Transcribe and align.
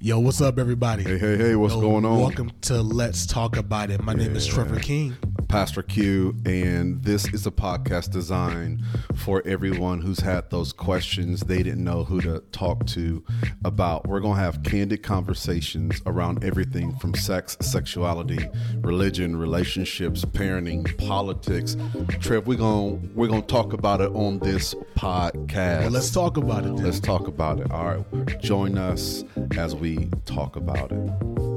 Yo, 0.00 0.18
what's 0.18 0.40
up, 0.40 0.58
everybody? 0.58 1.02
Hey, 1.04 1.18
hey, 1.18 1.36
hey, 1.36 1.56
what's 1.56 1.74
Yo, 1.74 1.80
going 1.80 2.04
on? 2.04 2.20
Welcome 2.20 2.50
to 2.62 2.80
Let's 2.80 3.26
Talk 3.26 3.56
About 3.56 3.90
It. 3.90 4.02
My 4.02 4.14
name 4.14 4.34
is 4.34 4.46
Trevor 4.46 4.80
King. 4.80 5.16
Pastor 5.50 5.82
Q, 5.82 6.36
and 6.46 7.02
this 7.02 7.26
is 7.34 7.44
a 7.44 7.50
podcast 7.50 8.12
designed 8.12 8.84
for 9.16 9.42
everyone 9.44 10.00
who's 10.00 10.20
had 10.20 10.48
those 10.48 10.72
questions 10.72 11.40
they 11.40 11.64
didn't 11.64 11.82
know 11.82 12.04
who 12.04 12.20
to 12.20 12.38
talk 12.52 12.86
to 12.86 13.24
about. 13.64 14.06
We're 14.06 14.20
going 14.20 14.36
to 14.36 14.40
have 14.40 14.62
candid 14.62 15.02
conversations 15.02 16.00
around 16.06 16.44
everything 16.44 16.94
from 16.98 17.14
sex, 17.14 17.56
sexuality, 17.60 18.38
religion, 18.76 19.34
relationships, 19.34 20.24
parenting, 20.24 20.96
politics. 21.04 21.76
Trev, 22.20 22.46
we're 22.46 22.56
going 22.56 23.00
to 23.00 23.08
we're 23.16 23.26
going 23.26 23.42
to 23.42 23.48
talk 23.48 23.72
about 23.72 24.00
it 24.00 24.12
on 24.12 24.38
this 24.38 24.76
podcast. 24.96 25.80
Well, 25.80 25.90
let's 25.90 26.12
talk 26.12 26.36
about 26.36 26.60
it. 26.64 26.76
Then. 26.76 26.84
Let's 26.84 27.00
talk 27.00 27.26
about 27.26 27.58
it. 27.58 27.72
All 27.72 27.86
right. 27.86 28.40
Join 28.40 28.78
us 28.78 29.24
as 29.58 29.74
we 29.74 30.10
talk 30.26 30.54
about 30.54 30.92
it. 30.92 31.49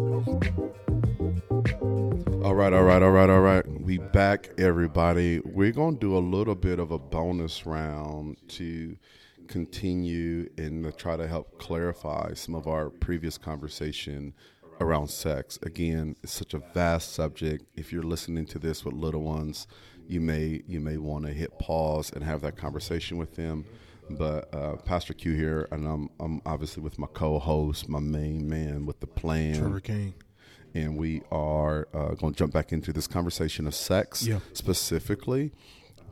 All 2.43 2.55
right, 2.55 2.73
all 2.73 2.83
right, 2.83 3.02
all 3.02 3.11
right, 3.11 3.29
all 3.29 3.39
right. 3.39 3.65
We 3.81 3.99
back, 3.99 4.49
everybody. 4.57 5.39
We're 5.45 5.71
going 5.71 5.93
to 5.95 5.99
do 5.99 6.17
a 6.17 6.20
little 6.20 6.55
bit 6.55 6.77
of 6.77 6.91
a 6.91 6.99
bonus 6.99 7.65
round 7.65 8.35
to 8.49 8.97
continue 9.47 10.49
and 10.57 10.95
try 10.98 11.15
to 11.15 11.25
help 11.25 11.57
clarify 11.57 12.34
some 12.34 12.53
of 12.53 12.67
our 12.67 12.89
previous 12.89 13.37
conversation 13.37 14.34
around 14.81 15.09
sex. 15.09 15.57
Again, 15.61 16.17
it's 16.21 16.34
such 16.34 16.53
a 16.53 16.59
vast 16.73 17.13
subject. 17.13 17.63
If 17.77 17.93
you're 17.93 18.03
listening 18.03 18.45
to 18.48 18.59
this 18.59 18.84
with 18.84 18.93
little 18.93 19.23
ones, 19.23 19.65
you 20.09 20.20
may 20.20 20.63
you 20.67 20.81
may 20.81 20.98
want 20.98 21.25
to 21.25 21.31
hit 21.31 21.57
pause 21.59 22.12
and 22.12 22.25
have 22.25 22.41
that 22.41 22.57
conversation 22.57 23.17
with 23.17 23.37
them. 23.37 23.63
But 24.09 24.53
uh, 24.53 24.75
Pastor 24.75 25.13
Q 25.13 25.34
here, 25.34 25.70
and 25.71 25.87
I'm 25.87 26.09
I'm 26.20 26.41
obviously 26.45 26.84
with 26.84 26.99
my 26.99 27.07
co-host, 27.07 27.87
my 27.87 28.01
main 28.01 28.49
man 28.49 28.85
with 28.85 28.99
the 28.99 29.07
plan 29.07 29.55
Trevor 29.55 29.79
King. 29.79 30.13
And 30.73 30.98
we 30.98 31.22
are 31.32 31.88
uh, 31.93 32.10
going 32.16 32.34
to 32.34 32.38
jump 32.38 32.54
back 32.54 32.71
into 32.71 32.91
this 32.93 33.07
conversation 33.07 33.68
of 33.68 33.76
sex 33.76 34.26
Yeah. 34.26 34.40
specifically. 34.54 35.52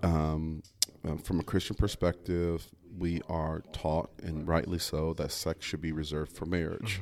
Um, 0.03 0.64
uh, 1.08 1.16
from 1.18 1.40
a 1.40 1.44
Christian 1.44 1.76
perspective, 1.76 2.68
we 2.98 3.22
are 3.30 3.64
taught, 3.72 4.12
and 4.22 4.48
rightly 4.48 4.80
so, 4.80 5.14
that 5.16 5.31
sex 5.31 5.66
should 5.66 5.81
be 5.81 5.92
reserved 5.92 6.31
for 6.36 6.45
marriage. 6.45 7.02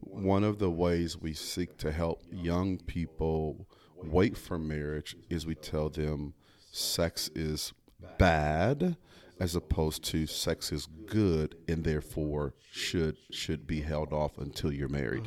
One 0.00 0.42
of 0.42 0.58
the 0.58 0.70
ways 0.70 1.16
we 1.16 1.32
seek 1.34 1.76
to 1.78 1.92
help 1.92 2.22
young 2.30 2.78
people 2.78 3.68
wait 4.02 4.36
for 4.36 4.58
marriage 4.58 5.16
is 5.30 5.46
we 5.46 5.54
tell 5.54 5.88
them 5.88 6.34
sex 6.72 7.30
is 7.36 7.72
bad 8.18 8.96
as 9.38 9.54
opposed 9.54 10.02
to 10.04 10.26
sex 10.26 10.72
is 10.72 10.88
good 11.06 11.54
and 11.68 11.84
therefore 11.84 12.54
should 12.70 13.16
should 13.30 13.66
be 13.66 13.80
held 13.82 14.12
off 14.12 14.38
until 14.38 14.72
you're 14.72 14.88
married. 14.88 15.26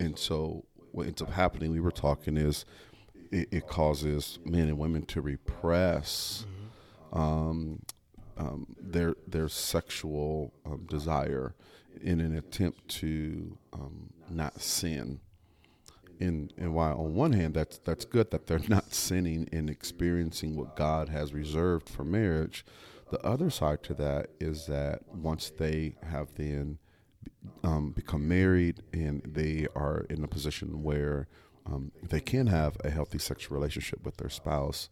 And 0.00 0.18
so 0.18 0.64
what 0.98 1.06
ends 1.06 1.22
up 1.22 1.30
happening, 1.30 1.70
we 1.70 1.78
were 1.78 1.92
talking, 1.92 2.36
is 2.36 2.64
it, 3.30 3.48
it 3.52 3.66
causes 3.68 4.40
men 4.44 4.68
and 4.68 4.78
women 4.78 5.06
to 5.06 5.20
repress 5.20 6.44
um, 7.12 7.80
um, 8.36 8.66
their 8.80 9.14
their 9.26 9.48
sexual 9.48 10.52
um, 10.66 10.86
desire 10.86 11.54
in 12.02 12.20
an 12.20 12.36
attempt 12.36 12.86
to 12.88 13.56
um, 13.72 14.10
not 14.28 14.60
sin. 14.60 15.20
And 16.18 16.52
and 16.58 16.74
while 16.74 16.98
on 16.98 17.14
one 17.14 17.32
hand 17.32 17.54
that's 17.54 17.78
that's 17.78 18.04
good 18.04 18.32
that 18.32 18.48
they're 18.48 18.60
not 18.68 18.92
sinning 18.92 19.48
and 19.52 19.70
experiencing 19.70 20.56
what 20.56 20.74
God 20.74 21.08
has 21.10 21.32
reserved 21.32 21.88
for 21.88 22.04
marriage, 22.04 22.64
the 23.12 23.24
other 23.24 23.50
side 23.50 23.84
to 23.84 23.94
that 23.94 24.30
is 24.40 24.66
that 24.66 25.02
once 25.14 25.50
they 25.50 25.94
have 26.10 26.34
then 26.34 26.78
um, 27.64 27.90
become 27.92 28.28
married 28.28 28.82
and 28.92 29.22
they 29.24 29.66
are 29.74 30.06
in 30.10 30.24
a 30.24 30.28
position 30.28 30.82
where 30.82 31.28
um, 31.66 31.92
they 32.02 32.20
can 32.20 32.46
have 32.46 32.76
a 32.84 32.90
healthy 32.90 33.18
sexual 33.18 33.56
relationship 33.56 34.04
with 34.04 34.16
their 34.16 34.30
spouse, 34.30 34.88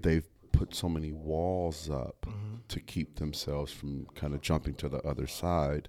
they've 0.00 0.26
put 0.52 0.74
so 0.74 0.88
many 0.88 1.12
walls 1.12 1.90
up 1.90 2.26
to 2.68 2.80
keep 2.80 3.16
themselves 3.16 3.72
from 3.72 4.06
kind 4.14 4.34
of 4.34 4.40
jumping 4.40 4.74
to 4.74 4.88
the 4.88 4.98
other 4.98 5.26
side 5.26 5.88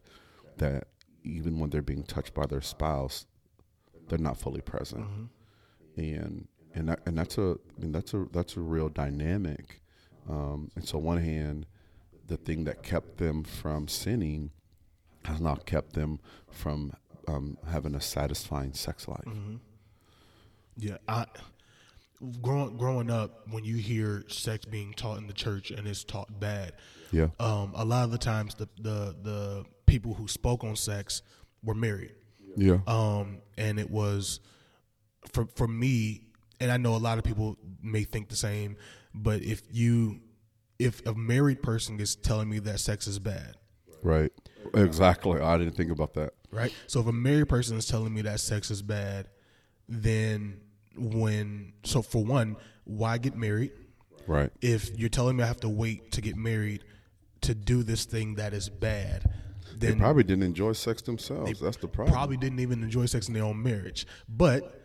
that 0.57 0.87
even 1.23 1.59
when 1.59 1.69
they're 1.69 1.81
being 1.81 2.03
touched 2.03 2.33
by 2.33 2.45
their 2.45 2.61
spouse, 2.61 3.25
they're 4.07 4.19
not 4.19 4.37
fully 4.37 4.61
present. 4.61 5.05
And 5.97 6.47
and 6.73 6.89
that, 6.89 6.99
and 7.05 7.17
that's 7.17 7.37
a 7.37 7.57
I 7.77 7.81
mean 7.81 7.91
that's 7.91 8.13
a 8.13 8.25
that's 8.31 8.57
a 8.57 8.61
real 8.61 8.89
dynamic. 8.89 9.81
Um, 10.29 10.71
and 10.75 10.87
so 10.87 10.97
on 10.97 11.03
one 11.03 11.23
hand, 11.23 11.67
the 12.27 12.37
thing 12.37 12.65
that 12.65 12.83
kept 12.83 13.17
them 13.17 13.43
from 13.43 13.87
sinning 13.87 14.51
has 15.25 15.41
not 15.41 15.65
kept 15.65 15.93
them 15.93 16.19
from 16.49 16.93
um, 17.27 17.57
having 17.67 17.95
a 17.95 18.01
satisfying 18.01 18.73
sex 18.73 19.07
life. 19.07 19.27
Yeah, 20.77 20.97
I 21.07 21.25
growing 22.41 22.77
growing 22.77 23.09
up 23.09 23.47
when 23.49 23.63
you 23.63 23.75
hear 23.75 24.23
sex 24.27 24.65
being 24.65 24.93
taught 24.93 25.17
in 25.17 25.27
the 25.27 25.33
church 25.33 25.71
and 25.71 25.87
it's 25.87 26.03
taught 26.03 26.39
bad. 26.39 26.73
Yeah. 27.11 27.27
Um, 27.39 27.73
a 27.75 27.85
lot 27.85 28.03
of 28.05 28.11
the 28.11 28.17
times 28.17 28.55
the 28.55 28.67
the 28.77 29.15
the 29.21 29.65
people 29.85 30.13
who 30.13 30.27
spoke 30.27 30.63
on 30.63 30.75
sex 30.75 31.21
were 31.63 31.75
married. 31.75 32.13
Yeah. 32.57 32.77
um, 32.87 33.39
and 33.57 33.79
it 33.79 33.89
was 33.89 34.39
for 35.33 35.47
for 35.55 35.67
me, 35.67 36.27
and 36.59 36.71
I 36.71 36.77
know 36.77 36.95
a 36.95 36.97
lot 36.97 37.17
of 37.17 37.23
people 37.23 37.57
may 37.81 38.03
think 38.03 38.29
the 38.29 38.35
same, 38.35 38.77
but 39.13 39.41
if 39.41 39.63
you 39.71 40.21
if 40.79 41.05
a 41.05 41.13
married 41.13 41.61
person 41.61 41.99
is 41.99 42.15
telling 42.15 42.49
me 42.49 42.59
that 42.59 42.79
sex 42.79 43.07
is 43.07 43.19
bad, 43.19 43.55
Right. 44.03 44.31
Exactly. 44.73 45.39
I 45.41 45.57
didn't 45.57 45.75
think 45.75 45.91
about 45.91 46.13
that. 46.15 46.33
right? 46.51 46.73
So 46.87 46.99
if 47.01 47.07
a 47.07 47.11
married 47.13 47.49
person 47.49 47.77
is 47.77 47.85
telling 47.85 48.13
me 48.13 48.21
that 48.23 48.39
sex 48.39 48.71
is 48.71 48.81
bad, 48.81 49.27
then 49.87 50.59
when 50.97 51.73
so 51.83 52.01
for 52.01 52.23
one, 52.23 52.55
why 52.85 53.17
get 53.17 53.35
married? 53.35 53.71
Right. 54.27 54.51
If 54.61 54.97
you're 54.97 55.09
telling 55.09 55.37
me 55.37 55.43
I 55.43 55.47
have 55.47 55.59
to 55.61 55.69
wait 55.69 56.11
to 56.13 56.21
get 56.21 56.35
married 56.35 56.83
to 57.41 57.53
do 57.53 57.83
this 57.83 58.05
thing 58.05 58.35
that 58.35 58.53
is 58.53 58.69
bad, 58.69 59.29
They 59.77 59.93
probably 59.93 60.23
didn't 60.23 60.43
enjoy 60.43 60.71
sex 60.73 61.01
themselves. 61.03 61.59
That's 61.59 61.77
the 61.77 61.87
problem. 61.87 62.13
probably 62.13 62.37
didn't 62.37 62.59
even 62.59 62.81
enjoy 62.81 63.05
sex 63.05 63.27
in 63.27 63.33
their 63.33 63.43
own 63.43 63.61
marriage. 63.61 64.07
But 64.27 64.81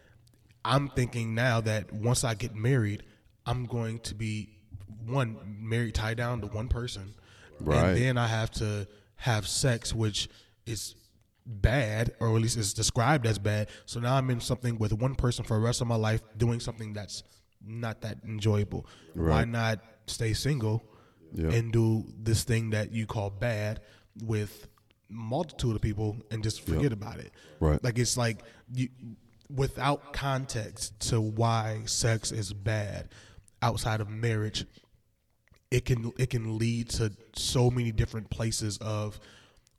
I'm 0.65 0.89
thinking 0.89 1.35
now 1.35 1.61
that 1.63 1.91
once 1.93 2.23
I 2.25 2.35
get 2.35 2.55
married, 2.55 3.05
I'm 3.47 3.65
going 3.65 4.01
to 4.01 4.15
be 4.15 4.51
one 5.07 5.39
married 5.61 5.95
tied 5.95 6.19
down 6.19 6.41
to 6.43 6.49
one 6.49 6.69
person, 6.69 7.15
Right. 7.61 7.77
and 7.79 7.97
then 7.97 8.19
I 8.19 8.27
have 8.27 8.51
to 8.53 8.87
have 9.21 9.47
sex, 9.47 9.95
which 9.95 10.29
is 10.67 10.95
bad, 11.47 12.13
or 12.21 12.29
at 12.37 12.43
least 12.43 12.57
it's 12.57 12.73
described 12.73 13.27
as 13.27 13.39
bad. 13.39 13.69
So 13.87 14.01
now 14.01 14.17
I'm 14.17 14.31
in 14.31 14.41
something 14.41 14.79
with 14.79 14.93
one 14.93 15.15
person 15.15 15.45
for 15.45 15.55
the 15.55 15.61
rest 15.65 15.81
of 15.81 15.87
my 15.87 15.97
life, 15.97 16.21
doing 16.37 16.61
something 16.61 16.93
that's 16.93 17.23
not 17.65 18.01
that 18.03 18.19
enjoyable. 18.25 18.87
Why 19.15 19.45
not 19.45 19.81
stay 20.07 20.33
single 20.33 20.83
Yeah. 21.33 21.51
and 21.51 21.73
do 21.73 22.07
this 22.19 22.45
thing 22.45 22.71
that 22.71 22.93
you 22.93 23.07
call 23.07 23.31
bad 23.31 23.81
with 24.25 24.67
multitude 25.09 25.77
of 25.77 25.83
people 25.83 26.17
and 26.31 26.43
just 26.43 26.61
forget 26.63 26.93
about 26.93 27.19
it. 27.19 27.33
Right. 27.61 27.83
Like 27.85 27.99
it's 27.99 28.17
like 28.17 28.43
you 28.73 28.89
without 29.55 30.13
context 30.13 30.99
to 31.11 31.21
why 31.21 31.83
sex 31.87 32.31
is 32.33 32.53
bad 32.53 33.09
outside 33.63 34.01
of 34.01 34.09
marriage, 34.09 34.65
it 35.71 35.85
can 35.85 36.13
it 36.19 36.31
can 36.31 36.59
lead 36.59 36.89
to 36.91 37.13
so 37.35 37.71
many 37.71 37.93
different 37.93 38.29
places 38.31 38.77
of 38.79 39.19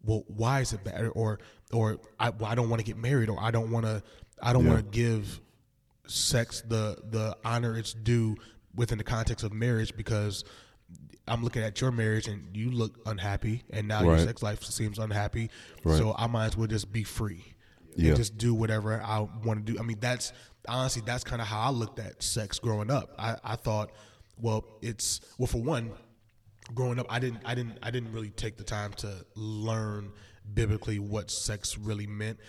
well 0.03 0.23
why 0.27 0.61
is 0.61 0.73
it 0.73 0.83
bad 0.83 1.09
or 1.15 1.39
or 1.73 1.99
I, 2.19 2.29
well, 2.31 2.49
I 2.51 2.55
don't 2.55 2.69
want 2.69 2.79
to 2.79 2.85
get 2.85 2.97
married 2.97 3.29
or 3.29 3.37
I 3.39 3.51
don't 3.51 3.71
want 3.71 3.85
to 3.85 4.01
I 4.41 4.53
don't 4.53 4.65
Yeah. 4.65 4.71
want 4.73 4.91
to 4.91 4.97
give 4.97 5.39
sex 6.07 6.61
the 6.67 6.97
the 7.09 7.37
honor 7.45 7.77
it's 7.77 7.93
due 7.93 8.35
within 8.75 8.97
the 8.97 9.03
context 9.03 9.43
of 9.45 9.53
marriage 9.53 9.95
because 9.95 10.43
I'm 11.27 11.43
looking 11.43 11.61
at 11.61 11.79
your 11.79 11.91
marriage 11.91 12.27
and 12.27 12.55
you 12.55 12.71
look 12.71 12.97
unhappy 13.05 13.63
and 13.69 13.87
now 13.87 14.01
your 14.01 14.17
sex 14.17 14.41
life 14.41 14.63
seems 14.63 14.97
unhappy 14.97 15.49
Right. 15.83 15.97
so 15.97 16.15
I 16.17 16.27
might 16.27 16.47
as 16.47 16.57
well 16.57 16.67
just 16.67 16.91
be 16.91 17.03
free 17.03 17.53
Yeah. 17.95 18.09
and 18.09 18.17
just 18.17 18.37
do 18.37 18.53
whatever 18.53 19.01
I 19.01 19.19
want 19.43 19.65
to 19.65 19.73
do 19.73 19.79
I 19.79 19.83
mean 19.83 19.97
that's 19.99 20.31
honestly 20.67 21.01
that's 21.05 21.23
kind 21.23 21.41
of 21.41 21.47
how 21.47 21.59
I 21.61 21.69
looked 21.69 21.99
at 21.99 22.23
sex 22.23 22.59
growing 22.59 22.89
up 22.89 23.13
I, 23.19 23.35
I 23.43 23.55
thought 23.55 23.91
well 24.37 24.65
it's 24.81 25.21
well 25.37 25.47
for 25.47 25.61
one 25.61 25.91
growing 26.73 26.99
up 26.99 27.07
I 27.09 27.19
didn't 27.19 27.39
I 27.45 27.55
didn't 27.55 27.77
I 27.83 27.91
didn't 27.91 28.11
really 28.13 28.29
take 28.29 28.57
the 28.57 28.63
time 28.63 28.93
to 28.97 29.25
learn 29.35 30.11
biblically 30.53 30.99
what 30.99 31.29
sex 31.31 31.77
really 31.77 32.07
meant. 32.07 32.39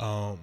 Um 0.00 0.38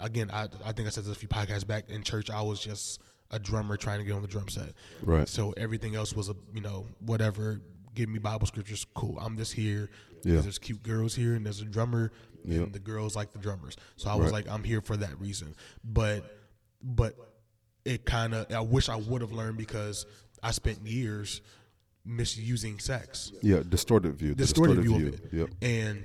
again 0.00 0.30
I 0.32 0.48
I 0.64 0.72
think 0.72 0.86
I 0.86 0.90
said 0.90 1.04
this 1.04 1.12
a 1.12 1.18
few 1.18 1.28
podcasts 1.28 1.66
back. 1.66 1.88
In 1.90 2.02
church 2.02 2.30
I 2.30 2.42
was 2.42 2.60
just 2.60 3.00
a 3.30 3.38
drummer 3.38 3.76
trying 3.76 3.98
to 3.98 4.04
get 4.04 4.12
on 4.14 4.22
the 4.22 4.28
drum 4.28 4.48
set. 4.48 4.72
Right. 5.02 5.28
so 5.28 5.52
everything 5.56 5.94
else 5.96 6.12
was 6.14 6.28
a 6.28 6.36
you 6.52 6.60
know 6.60 6.86
whatever. 7.00 7.60
Give 7.94 8.08
me 8.08 8.18
Bible 8.18 8.46
scriptures. 8.46 8.84
Cool. 8.94 9.18
I'm 9.20 9.36
just 9.36 9.52
here. 9.52 9.88
Yeah. 10.24 10.40
there's 10.40 10.58
cute 10.58 10.82
girls 10.82 11.14
here 11.14 11.34
and 11.34 11.44
there's 11.46 11.60
a 11.60 11.64
drummer 11.64 12.10
and 12.44 12.72
the 12.72 12.78
girls 12.78 13.14
like 13.16 13.32
the 13.32 13.38
drummers. 13.38 13.76
So 13.96 14.10
I 14.10 14.14
was 14.16 14.24
Right. 14.32 14.44
like 14.46 14.48
I'm 14.52 14.64
here 14.64 14.80
for 14.80 14.96
that 14.96 15.18
reason. 15.20 15.54
But 15.84 16.24
but 16.82 17.14
it 17.84 18.04
kind 18.04 18.34
of 18.34 18.50
I 18.52 18.60
wish 18.60 18.88
I 18.88 18.96
would 18.96 19.20
have 19.20 19.32
learned 19.32 19.58
because 19.58 20.06
I 20.44 20.50
spent 20.50 20.86
years 20.86 21.40
misusing 22.04 22.78
sex, 22.78 23.32
Yeah, 23.40 23.62
distorted 23.66 24.14
view. 24.16 24.30
the 24.30 24.34
distorted 24.34 24.82
view 24.82 25.08
of 25.08 25.14
it, 25.14 25.28
Yep. 25.32 25.48
and 25.62 26.04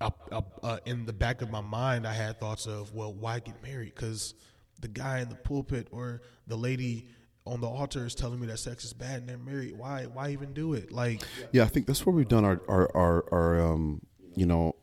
up, 0.00 0.28
up, 0.30 0.60
uh, 0.62 0.78
in 0.86 1.04
the 1.04 1.12
back 1.12 1.42
of 1.42 1.50
my 1.50 1.60
mind, 1.60 2.06
I 2.06 2.12
had 2.12 2.38
thoughts 2.38 2.66
of, 2.66 2.94
well, 2.94 3.12
why 3.12 3.40
get 3.40 3.60
married? 3.62 3.94
Because 3.96 4.34
the 4.80 4.86
guy 4.88 5.18
in 5.20 5.28
the 5.28 5.34
pulpit 5.34 5.88
or 5.90 6.22
the 6.46 6.56
lady 6.56 7.08
on 7.44 7.60
the 7.60 7.66
altar 7.66 8.06
is 8.06 8.14
telling 8.14 8.38
me 8.40 8.46
that 8.46 8.58
sex 8.58 8.84
is 8.84 8.92
bad 8.92 9.20
and 9.20 9.28
they're 9.28 9.36
married. 9.38 9.76
Why? 9.76 10.04
Why 10.04 10.30
even 10.30 10.52
do 10.52 10.74
it? 10.74 10.92
Like, 10.92 11.22
yeah, 11.52 11.64
I 11.64 11.66
think 11.66 11.86
that's 11.86 12.06
where 12.06 12.14
we've 12.14 12.28
done 12.28 12.44
our 12.44 12.60
our 12.68 12.96
our, 12.96 13.24
our 13.32 13.72
um, 13.72 14.00
you 14.34 14.46
know, 14.46 14.76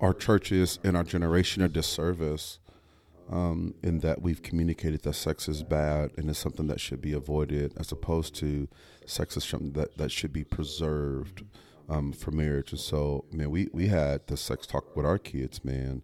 our 0.00 0.12
churches 0.14 0.78
and 0.82 0.96
our 0.96 1.04
generation 1.04 1.62
a 1.62 1.68
disservice. 1.68 2.58
Um, 3.30 3.74
in 3.82 4.00
that 4.00 4.20
we've 4.20 4.42
communicated 4.42 5.02
that 5.02 5.14
sex 5.14 5.48
is 5.48 5.62
bad 5.62 6.10
and 6.18 6.28
is 6.28 6.36
something 6.36 6.66
that 6.66 6.78
should 6.78 7.00
be 7.00 7.14
avoided, 7.14 7.72
as 7.78 7.90
opposed 7.90 8.34
to 8.36 8.68
sex 9.06 9.36
is 9.38 9.44
something 9.44 9.72
that, 9.72 9.96
that 9.96 10.12
should 10.12 10.32
be 10.32 10.44
preserved 10.44 11.42
um, 11.88 12.12
for 12.12 12.32
marriage. 12.32 12.72
And 12.72 12.80
so, 12.80 13.24
man, 13.32 13.50
we, 13.50 13.68
we 13.72 13.88
had 13.88 14.26
the 14.26 14.36
sex 14.36 14.66
talk 14.66 14.94
with 14.94 15.06
our 15.06 15.18
kids, 15.18 15.64
man, 15.64 16.02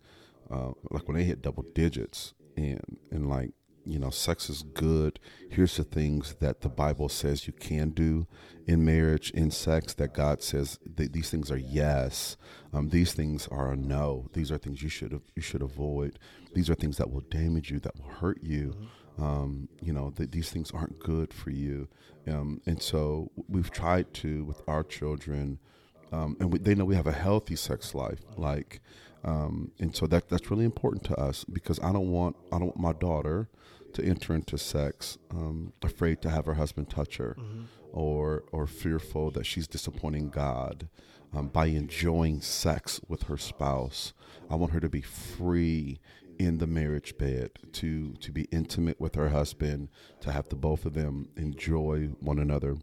uh, 0.50 0.72
like 0.90 1.06
when 1.06 1.16
they 1.18 1.24
hit 1.24 1.42
double 1.42 1.64
digits, 1.74 2.32
and 2.56 2.96
and 3.10 3.28
like 3.28 3.52
you 3.90 3.98
know, 3.98 4.10
sex 4.10 4.48
is 4.48 4.62
good. 4.62 5.18
Here's 5.50 5.76
the 5.76 5.84
things 5.84 6.36
that 6.40 6.60
the 6.60 6.68
Bible 6.68 7.08
says 7.08 7.46
you 7.46 7.52
can 7.52 7.90
do 7.90 8.28
in 8.66 8.84
marriage, 8.84 9.30
in 9.32 9.50
sex, 9.50 9.94
that 9.94 10.14
God 10.14 10.42
says 10.42 10.78
th- 10.96 11.10
these 11.10 11.28
things 11.28 11.50
are 11.50 11.58
yes. 11.58 12.36
Um, 12.72 12.90
these 12.90 13.12
things 13.12 13.48
are 13.48 13.72
a 13.72 13.76
no. 13.76 14.28
These 14.32 14.52
are 14.52 14.58
things 14.58 14.82
you 14.82 14.88
should 14.88 15.20
you 15.34 15.42
should 15.42 15.62
avoid. 15.62 16.18
These 16.54 16.70
are 16.70 16.74
things 16.74 16.98
that 16.98 17.10
will 17.10 17.22
damage 17.22 17.70
you, 17.70 17.80
that 17.80 17.96
will 17.98 18.10
hurt 18.10 18.42
you. 18.42 18.74
Um, 19.18 19.68
you 19.82 19.92
know, 19.92 20.10
that 20.10 20.30
these 20.30 20.50
things 20.50 20.70
aren't 20.70 21.00
good 21.00 21.34
for 21.34 21.50
you. 21.50 21.88
Um, 22.28 22.60
and 22.66 22.80
so 22.80 23.30
we've 23.48 23.70
tried 23.70 24.14
to 24.14 24.44
with 24.44 24.62
our 24.68 24.84
children, 24.84 25.58
um, 26.12 26.36
and 26.38 26.52
we, 26.52 26.58
they 26.58 26.74
know 26.74 26.84
we 26.84 26.94
have 26.94 27.08
a 27.08 27.12
healthy 27.12 27.56
sex 27.56 27.94
life. 27.94 28.20
Like, 28.36 28.80
um, 29.24 29.72
and 29.80 29.94
so 29.94 30.06
that 30.06 30.28
that's 30.28 30.50
really 30.50 30.64
important 30.64 31.04
to 31.04 31.16
us 31.16 31.44
because 31.44 31.80
I 31.80 31.92
don't 31.92 32.10
want 32.10 32.36
I 32.52 32.58
don't 32.58 32.68
want 32.68 32.78
my 32.78 32.92
daughter 32.92 33.48
to 33.94 34.04
enter 34.04 34.34
into 34.34 34.58
sex 34.58 35.18
um, 35.30 35.72
afraid 35.82 36.22
to 36.22 36.30
have 36.30 36.46
her 36.46 36.54
husband 36.54 36.90
touch 36.90 37.16
her, 37.16 37.36
mm-hmm. 37.38 37.62
or 37.92 38.44
or 38.52 38.66
fearful 38.66 39.30
that 39.32 39.46
she's 39.46 39.66
disappointing 39.66 40.30
God 40.30 40.88
um, 41.32 41.48
by 41.48 41.66
enjoying 41.66 42.40
sex 42.40 43.00
with 43.08 43.24
her 43.24 43.36
spouse. 43.36 44.12
I 44.50 44.56
want 44.56 44.72
her 44.72 44.80
to 44.80 44.88
be 44.88 45.00
free 45.00 46.00
in 46.38 46.58
the 46.58 46.66
marriage 46.66 47.16
bed 47.18 47.50
to 47.72 48.14
to 48.14 48.32
be 48.32 48.42
intimate 48.50 49.00
with 49.00 49.14
her 49.14 49.28
husband, 49.28 49.88
to 50.20 50.32
have 50.32 50.48
the 50.48 50.56
both 50.56 50.86
of 50.86 50.94
them 50.94 51.28
enjoy 51.36 52.08
one 52.20 52.38
another. 52.38 52.76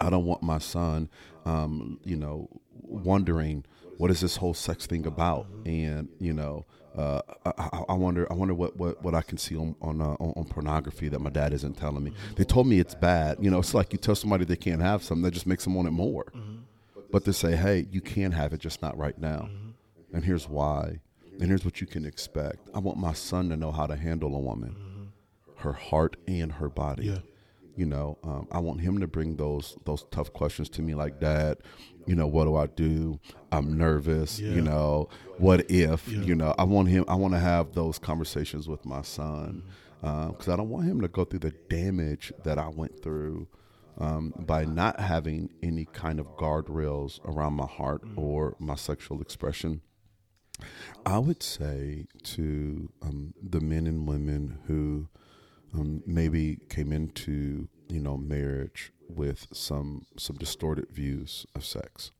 I 0.00 0.10
don't 0.10 0.24
want 0.24 0.42
my 0.42 0.58
son, 0.58 1.08
um, 1.44 2.00
you 2.04 2.16
know, 2.16 2.48
wondering 2.72 3.64
what 3.98 4.10
is 4.10 4.20
this 4.20 4.36
whole 4.36 4.54
sex 4.54 4.86
thing 4.86 5.06
about? 5.06 5.46
And 5.64 6.08
you 6.18 6.32
know, 6.32 6.66
uh, 6.96 7.20
I, 7.46 7.84
I, 7.88 7.92
wonder, 7.94 8.30
I 8.30 8.34
wonder 8.34 8.54
what, 8.54 8.76
what, 8.76 9.02
what 9.02 9.14
I 9.14 9.22
can 9.22 9.38
see 9.38 9.56
on 9.56 9.74
on, 9.80 10.00
uh, 10.00 10.16
on, 10.20 10.32
on 10.36 10.44
pornography 10.44 11.08
that 11.08 11.20
my 11.20 11.30
dad 11.30 11.52
isn't 11.52 11.76
telling 11.76 12.04
me. 12.04 12.12
They 12.36 12.44
told 12.44 12.66
me 12.66 12.80
it's 12.80 12.94
bad. 12.94 13.38
You 13.40 13.50
know, 13.50 13.58
it's 13.58 13.74
like 13.74 13.92
you 13.92 13.98
tell 13.98 14.14
somebody 14.14 14.44
they 14.44 14.56
can't 14.56 14.82
have 14.82 15.02
something, 15.02 15.22
that 15.22 15.32
just 15.32 15.46
makes 15.46 15.64
them 15.64 15.74
want 15.74 15.88
it 15.88 15.92
more. 15.92 16.26
Mm-hmm. 16.36 16.56
But 17.10 17.24
to 17.24 17.32
say, 17.32 17.56
hey, 17.56 17.86
you 17.90 18.00
can 18.00 18.32
have 18.32 18.52
it, 18.52 18.60
just 18.60 18.82
not 18.82 18.96
right 18.96 19.18
now, 19.18 19.48
mm-hmm. 19.50 20.16
and 20.16 20.24
here's 20.24 20.48
why, 20.48 21.00
and 21.38 21.48
here's 21.48 21.64
what 21.64 21.80
you 21.80 21.86
can 21.86 22.06
expect. 22.06 22.68
I 22.74 22.78
want 22.78 22.98
my 22.98 23.12
son 23.12 23.48
to 23.50 23.56
know 23.56 23.72
how 23.72 23.86
to 23.86 23.96
handle 23.96 24.34
a 24.34 24.38
woman, 24.38 24.76
mm-hmm. 24.78 25.62
her 25.62 25.72
heart 25.72 26.16
and 26.26 26.52
her 26.52 26.68
body. 26.68 27.06
Yeah. 27.06 27.18
You 27.76 27.86
know, 27.86 28.18
um, 28.22 28.46
I 28.52 28.58
want 28.58 28.80
him 28.80 29.00
to 29.00 29.06
bring 29.06 29.36
those 29.36 29.76
those 29.84 30.04
tough 30.10 30.32
questions 30.32 30.68
to 30.70 30.82
me, 30.82 30.94
like, 30.94 31.20
Dad, 31.20 31.58
you 32.06 32.14
know, 32.14 32.26
what 32.26 32.44
do 32.44 32.56
I 32.56 32.66
do? 32.66 33.18
I'm 33.50 33.78
nervous. 33.78 34.38
Yeah. 34.38 34.54
You 34.54 34.62
know, 34.62 35.08
what 35.38 35.70
if? 35.70 36.06
Yeah. 36.08 36.20
You 36.20 36.34
know, 36.34 36.54
I 36.58 36.64
want 36.64 36.88
him. 36.88 37.04
I 37.08 37.14
want 37.14 37.34
to 37.34 37.40
have 37.40 37.72
those 37.72 37.98
conversations 37.98 38.68
with 38.68 38.84
my 38.84 39.02
son 39.02 39.62
because 40.00 40.12
mm-hmm. 40.12 40.50
uh, 40.50 40.54
I 40.54 40.56
don't 40.56 40.68
want 40.68 40.86
him 40.86 41.00
to 41.00 41.08
go 41.08 41.24
through 41.24 41.40
the 41.40 41.54
damage 41.68 42.32
that 42.44 42.58
I 42.58 42.68
went 42.68 43.02
through. 43.02 43.48
Um, 43.98 44.32
by 44.38 44.64
not 44.64 44.98
having 44.98 45.50
any 45.62 45.84
kind 45.84 46.18
of 46.18 46.26
guardrails 46.38 47.20
around 47.26 47.52
my 47.52 47.66
heart 47.66 48.02
mm-hmm. 48.02 48.18
or 48.18 48.56
my 48.58 48.74
sexual 48.74 49.20
expression. 49.20 49.82
I 51.04 51.18
would 51.18 51.42
say 51.42 52.06
to 52.22 52.90
um, 53.02 53.34
the 53.42 53.60
men 53.60 53.86
and 53.86 54.08
women 54.08 54.60
who 54.66 55.08
um, 55.74 56.02
maybe 56.06 56.58
came 56.68 56.92
into 56.92 57.68
you 57.88 58.00
know 58.00 58.16
marriage 58.16 58.92
with 59.08 59.46
some 59.52 60.06
some 60.16 60.36
distorted 60.36 60.88
views 60.90 61.46
of 61.54 61.64
sex. 61.64 62.12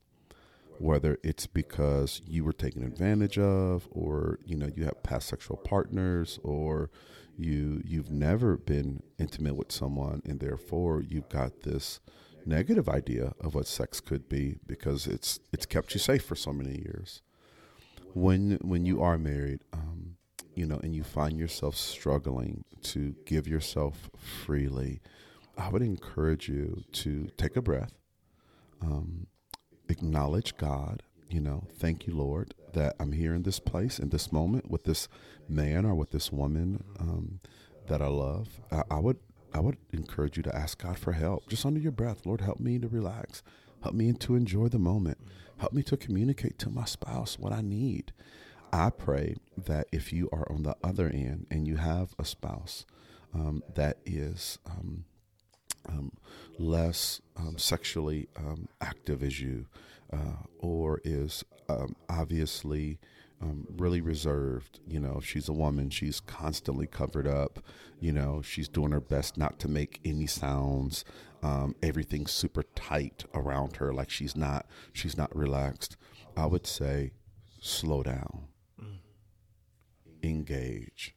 Whether 0.78 1.18
it's 1.22 1.46
because 1.46 2.22
you 2.26 2.44
were 2.44 2.52
taken 2.52 2.82
advantage 2.82 3.38
of 3.38 3.86
or 3.90 4.38
you 4.44 4.56
know 4.56 4.70
you 4.74 4.84
have 4.84 5.02
past 5.02 5.28
sexual 5.28 5.56
partners 5.56 6.38
or 6.42 6.90
you 7.36 7.82
you've 7.84 8.10
never 8.10 8.56
been 8.56 9.02
intimate 9.18 9.54
with 9.54 9.72
someone 9.72 10.22
and 10.24 10.40
therefore 10.40 11.02
you've 11.02 11.28
got 11.28 11.62
this 11.62 12.00
negative 12.44 12.88
idea 12.88 13.34
of 13.40 13.54
what 13.54 13.66
sex 13.66 14.00
could 14.00 14.28
be 14.28 14.58
because 14.66 15.06
it's 15.06 15.38
it's 15.52 15.66
kept 15.66 15.94
you 15.94 16.00
safe 16.00 16.24
for 16.24 16.36
so 16.36 16.52
many 16.52 16.78
years. 16.78 17.22
When 18.14 18.58
when 18.62 18.84
you 18.84 19.02
are 19.02 19.18
married 19.18 19.60
um, 19.72 20.16
you 20.54 20.66
know, 20.66 20.78
and 20.82 20.94
you 20.94 21.02
find 21.02 21.38
yourself 21.38 21.76
struggling 21.76 22.64
to 22.82 23.14
give 23.26 23.46
yourself 23.46 24.10
freely, 24.16 25.00
I 25.56 25.68
would 25.68 25.82
encourage 25.82 26.48
you 26.48 26.84
to 26.92 27.28
take 27.36 27.56
a 27.56 27.62
breath, 27.62 27.92
um, 28.80 29.26
acknowledge 29.88 30.56
God, 30.56 31.02
you 31.28 31.40
know, 31.40 31.64
thank 31.78 32.06
you, 32.06 32.14
Lord, 32.14 32.54
that 32.74 32.94
I'm 32.98 33.12
here 33.12 33.34
in 33.34 33.42
this 33.42 33.58
place, 33.58 33.98
in 33.98 34.10
this 34.10 34.32
moment, 34.32 34.70
with 34.70 34.84
this 34.84 35.08
man 35.48 35.84
or 35.84 35.94
with 35.94 36.10
this 36.10 36.30
woman 36.30 36.84
um, 36.98 37.40
that 37.88 38.02
I 38.02 38.06
love. 38.06 38.60
I, 38.70 38.82
I 38.90 38.98
would 38.98 39.18
I 39.54 39.60
would 39.60 39.76
encourage 39.92 40.38
you 40.38 40.42
to 40.44 40.56
ask 40.56 40.82
God 40.82 40.98
for 40.98 41.12
help, 41.12 41.46
just 41.48 41.66
under 41.66 41.78
your 41.78 41.92
breath. 41.92 42.24
Lord, 42.24 42.40
help 42.40 42.58
me 42.58 42.78
to 42.78 42.88
relax. 42.88 43.42
Help 43.82 43.94
me 43.94 44.12
to 44.12 44.34
enjoy 44.34 44.68
the 44.68 44.78
moment. 44.78 45.18
Help 45.58 45.74
me 45.74 45.82
to 45.82 45.96
communicate 45.96 46.58
to 46.60 46.70
my 46.70 46.86
spouse 46.86 47.38
what 47.38 47.52
I 47.52 47.60
need. 47.60 48.12
I 48.72 48.88
pray 48.88 49.36
that 49.56 49.86
if 49.92 50.12
you 50.12 50.30
are 50.32 50.50
on 50.50 50.62
the 50.62 50.76
other 50.82 51.08
end 51.08 51.46
and 51.50 51.68
you 51.68 51.76
have 51.76 52.14
a 52.18 52.24
spouse 52.24 52.86
um, 53.34 53.62
that 53.74 53.98
is 54.06 54.58
um, 54.64 55.04
um, 55.86 56.12
less 56.58 57.20
um, 57.36 57.58
sexually 57.58 58.28
um, 58.36 58.68
active 58.80 59.22
as 59.22 59.40
you, 59.40 59.66
uh, 60.10 60.44
or 60.58 61.02
is 61.04 61.44
um, 61.68 61.96
obviously 62.08 62.98
really 63.76 64.00
reserved, 64.00 64.78
you 64.86 65.00
know, 65.00 65.16
if 65.18 65.26
she's 65.26 65.48
a 65.48 65.52
woman, 65.52 65.90
she's 65.90 66.20
constantly 66.20 66.86
covered 66.86 67.26
up, 67.26 67.58
you 67.98 68.12
know, 68.12 68.40
she's 68.40 68.68
doing 68.68 68.92
her 68.92 69.00
best 69.00 69.36
not 69.36 69.58
to 69.58 69.66
make 69.66 69.98
any 70.04 70.28
sounds. 70.28 71.04
everything's 71.82 72.30
super 72.30 72.62
tight 72.76 73.24
around 73.34 73.78
her, 73.78 73.92
like 73.92 74.10
she's 74.10 74.36
not 74.36 74.64
she's 74.92 75.16
not 75.16 75.34
relaxed. 75.34 75.96
I 76.36 76.46
would 76.46 76.68
say, 76.68 77.10
slow 77.60 78.04
down 78.04 78.46
engage. 80.22 81.14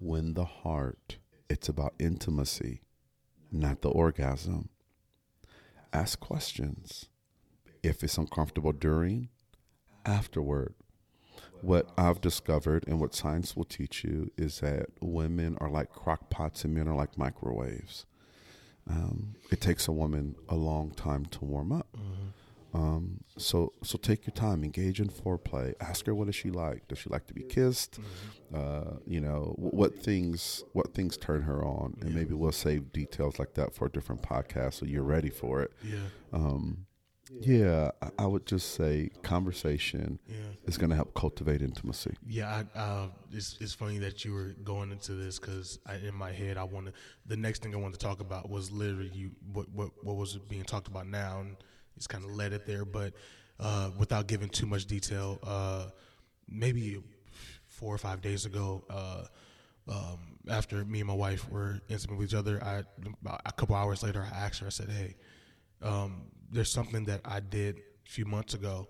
Win 0.00 0.34
the 0.34 0.44
heart. 0.44 1.18
It's 1.48 1.68
about 1.68 1.94
intimacy, 1.98 2.82
not 3.50 3.82
the 3.82 3.88
orgasm. 3.88 4.68
Ask 5.92 6.20
questions. 6.20 7.06
If 7.82 8.02
it's 8.02 8.18
uncomfortable 8.18 8.72
during, 8.72 9.28
afterward. 10.04 10.74
What 11.62 11.90
I've 11.96 12.20
discovered 12.20 12.84
and 12.86 13.00
what 13.00 13.14
science 13.14 13.56
will 13.56 13.64
teach 13.64 14.04
you 14.04 14.30
is 14.36 14.60
that 14.60 14.86
women 15.00 15.56
are 15.60 15.70
like 15.70 15.90
crock 15.90 16.30
pots 16.30 16.64
and 16.64 16.74
men 16.74 16.88
are 16.88 16.94
like 16.94 17.16
microwaves. 17.16 18.06
Um, 18.88 19.34
it 19.50 19.60
takes 19.60 19.88
a 19.88 19.92
woman 19.92 20.36
a 20.48 20.54
long 20.54 20.92
time 20.92 21.26
to 21.26 21.44
warm 21.44 21.72
up. 21.72 21.88
Mm-hmm. 21.96 22.28
Um, 22.74 23.20
so 23.38 23.72
so 23.82 23.96
take 23.98 24.26
your 24.26 24.34
time, 24.34 24.64
engage 24.64 25.00
in 25.00 25.08
foreplay. 25.08 25.74
Ask 25.80 26.06
her 26.06 26.14
what 26.14 26.26
does 26.26 26.34
she 26.34 26.50
like. 26.50 26.88
Does 26.88 26.98
she 26.98 27.08
like 27.08 27.26
to 27.28 27.34
be 27.34 27.42
kissed? 27.42 28.00
Mm-hmm. 28.00 28.56
Uh, 28.56 28.96
you 29.06 29.20
know 29.20 29.54
what 29.56 29.98
things 29.98 30.64
what 30.72 30.92
things 30.94 31.16
turn 31.16 31.42
her 31.42 31.64
on, 31.64 31.96
and 32.00 32.10
yeah. 32.10 32.16
maybe 32.16 32.34
we'll 32.34 32.52
save 32.52 32.92
details 32.92 33.38
like 33.38 33.54
that 33.54 33.74
for 33.74 33.86
a 33.86 33.90
different 33.90 34.22
podcast, 34.22 34.74
so 34.74 34.86
you're 34.86 35.02
ready 35.02 35.30
for 35.30 35.62
it. 35.62 35.72
Yeah. 35.82 35.98
Um, 36.32 36.86
yeah, 37.40 37.90
I, 38.00 38.10
I 38.20 38.26
would 38.26 38.46
just 38.46 38.74
say 38.74 39.10
conversation 39.22 40.20
yeah. 40.28 40.36
is 40.66 40.78
going 40.78 40.90
to 40.90 40.96
help 40.96 41.14
cultivate 41.14 41.60
intimacy. 41.60 42.14
Yeah, 42.24 42.62
I, 42.74 42.78
uh, 42.78 43.08
it's 43.32 43.56
it's 43.60 43.74
funny 43.74 43.98
that 43.98 44.24
you 44.24 44.32
were 44.32 44.54
going 44.62 44.92
into 44.92 45.12
this 45.12 45.38
because 45.38 45.78
in 46.04 46.14
my 46.14 46.30
head 46.30 46.56
I 46.56 46.64
wanted 46.64 46.94
the 47.26 47.36
next 47.36 47.62
thing 47.62 47.74
I 47.74 47.78
wanted 47.78 47.98
to 47.98 48.06
talk 48.06 48.20
about 48.20 48.48
was 48.48 48.70
literally 48.70 49.10
you 49.12 49.32
what 49.52 49.68
what 49.70 49.90
what 50.02 50.16
was 50.16 50.36
being 50.36 50.64
talked 50.64 50.88
about 50.88 51.06
now. 51.06 51.40
And, 51.40 51.56
He's 51.96 52.06
kind 52.06 52.24
of 52.24 52.30
led 52.30 52.52
it 52.52 52.66
there, 52.66 52.84
but 52.84 53.14
uh, 53.58 53.90
without 53.98 54.28
giving 54.28 54.48
too 54.48 54.66
much 54.66 54.86
detail, 54.86 55.38
uh, 55.42 55.86
maybe 56.48 57.02
four 57.66 57.92
or 57.94 57.98
five 57.98 58.20
days 58.20 58.46
ago, 58.46 58.84
uh, 58.88 59.24
um, 59.88 60.38
after 60.48 60.84
me 60.84 61.00
and 61.00 61.08
my 61.08 61.14
wife 61.14 61.50
were 61.50 61.80
intimate 61.88 62.18
with 62.18 62.28
each 62.28 62.34
other, 62.34 62.62
I 62.62 62.84
a 63.44 63.52
couple 63.52 63.74
hours 63.74 64.02
later 64.02 64.22
I 64.22 64.36
asked 64.36 64.60
her. 64.60 64.66
I 64.66 64.70
said, 64.70 64.88
"Hey, 64.90 65.16
um, 65.82 66.26
there's 66.52 66.70
something 66.70 67.04
that 67.06 67.22
I 67.24 67.40
did 67.40 67.78
a 67.78 68.10
few 68.10 68.24
months 68.24 68.54
ago 68.54 68.88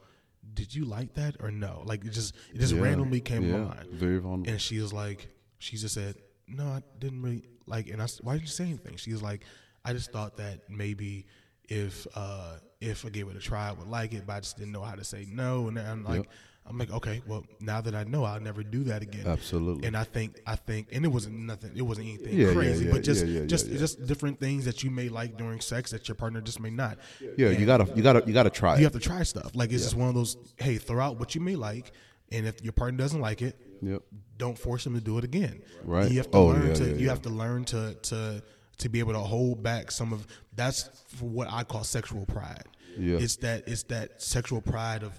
did 0.54 0.74
you 0.74 0.84
like 0.84 1.14
that 1.14 1.36
or 1.40 1.50
no? 1.50 1.82
Like 1.84 2.04
it 2.04 2.10
just 2.10 2.34
it 2.52 2.58
just 2.58 2.74
Yeah, 2.74 2.82
randomly 2.82 3.20
came 3.20 3.42
to 3.42 3.48
yeah, 3.48 3.58
my 3.58 3.74
mind. 3.74 3.88
Very 3.90 4.18
vulnerable. 4.18 4.50
And 4.50 4.60
she 4.60 4.78
was 4.78 4.92
like, 4.92 5.28
she 5.58 5.76
just 5.76 5.94
said, 5.94 6.16
no, 6.46 6.64
I 6.66 6.82
didn't 6.98 7.22
really 7.22 7.42
like. 7.66 7.88
And 7.88 8.00
I, 8.00 8.06
why 8.20 8.34
didn't 8.34 8.42
you 8.44 8.48
say 8.48 8.64
anything? 8.64 8.96
She 8.96 9.12
was 9.12 9.22
like, 9.22 9.42
I 9.84 9.92
just 9.92 10.12
thought 10.12 10.36
that 10.36 10.70
maybe 10.70 11.26
if 11.68 12.06
uh 12.14 12.54
if 12.80 13.04
I 13.04 13.08
gave 13.08 13.28
it 13.28 13.36
a 13.36 13.40
try, 13.40 13.68
I 13.68 13.72
would 13.72 13.88
like 13.88 14.12
it, 14.12 14.26
but 14.26 14.34
I 14.34 14.40
just 14.40 14.56
didn't 14.58 14.72
know 14.72 14.82
how 14.82 14.94
to 14.94 15.04
say 15.04 15.26
no. 15.30 15.68
And 15.68 15.78
I'm 15.78 16.04
like, 16.04 16.16
Yep. 16.16 16.26
I'm 16.68 16.78
like, 16.78 16.90
okay, 16.92 17.22
well, 17.28 17.44
now 17.60 17.80
that 17.80 17.94
I 17.94 18.02
know, 18.02 18.24
I'll 18.24 18.40
never 18.40 18.64
do 18.64 18.82
that 18.84 19.00
again. 19.00 19.24
Absolutely. 19.24 19.86
And 19.86 19.96
I 19.96 20.02
think, 20.02 20.40
I 20.48 20.56
think, 20.56 20.88
and 20.90 21.04
it 21.04 21.08
wasn't 21.08 21.36
nothing. 21.38 21.70
It 21.76 21.82
wasn't 21.82 22.08
anything 22.08 22.36
Yeah, 22.36 22.52
crazy, 22.52 22.86
yeah, 22.86 22.90
but 22.90 23.02
just, 23.04 23.24
yeah, 23.24 23.40
yeah, 23.42 23.46
just, 23.46 23.68
yeah. 23.68 23.78
just 23.78 24.04
different 24.04 24.40
things 24.40 24.64
that 24.64 24.82
you 24.82 24.90
may 24.90 25.08
like 25.08 25.36
during 25.36 25.60
sex 25.60 25.92
that 25.92 26.08
your 26.08 26.16
partner 26.16 26.40
just 26.40 26.58
may 26.58 26.70
not. 26.70 26.98
yeah, 27.36 27.50
you 27.50 27.66
gotta, 27.66 27.86
you 27.94 28.02
gotta, 28.02 28.24
you 28.26 28.32
gotta 28.32 28.50
try 28.50 28.74
You 28.74 28.80
it. 28.80 28.92
have 28.92 29.00
to 29.00 29.08
try 29.08 29.22
stuff. 29.22 29.52
Like 29.54 29.70
it's 29.72 29.84
just 29.84 29.94
one 29.94 30.08
of 30.08 30.16
those. 30.16 30.36
Hey, 30.56 30.76
throw 30.76 31.00
out 31.04 31.20
what 31.20 31.36
you 31.36 31.40
may 31.40 31.54
like, 31.54 31.92
and 32.32 32.46
if 32.48 32.60
your 32.62 32.72
partner 32.72 32.98
doesn't 32.98 33.20
like 33.20 33.42
it, 33.42 33.56
Yep. 33.80 34.02
don't 34.36 34.58
force 34.58 34.82
them 34.82 34.94
to 34.94 35.00
do 35.00 35.18
it 35.18 35.24
again. 35.24 35.62
Right. 35.84 36.10
You 36.10 36.16
have 36.16 36.30
to 36.32 36.36
Oh, 36.36 36.46
learn 36.46 36.74
to. 36.74 36.98
you 37.00 37.08
have 37.10 37.22
to 37.22 37.28
learn 37.30 37.64
to 37.66 37.94
to 37.94 38.42
to 38.78 38.88
be 38.88 38.98
able 39.00 39.12
to 39.14 39.18
hold 39.20 39.62
back 39.62 39.90
some 39.90 40.12
of. 40.12 40.26
That's 40.54 40.88
for 41.16 41.26
what 41.28 41.48
I 41.50 41.64
call 41.64 41.84
sexual 41.84 42.26
pride. 42.26 42.64
Yeah. 42.98 43.18
It's 43.18 43.36
that. 43.36 43.68
It's 43.68 43.84
that 43.84 44.20
sexual 44.22 44.60
pride 44.60 45.02
of. 45.02 45.18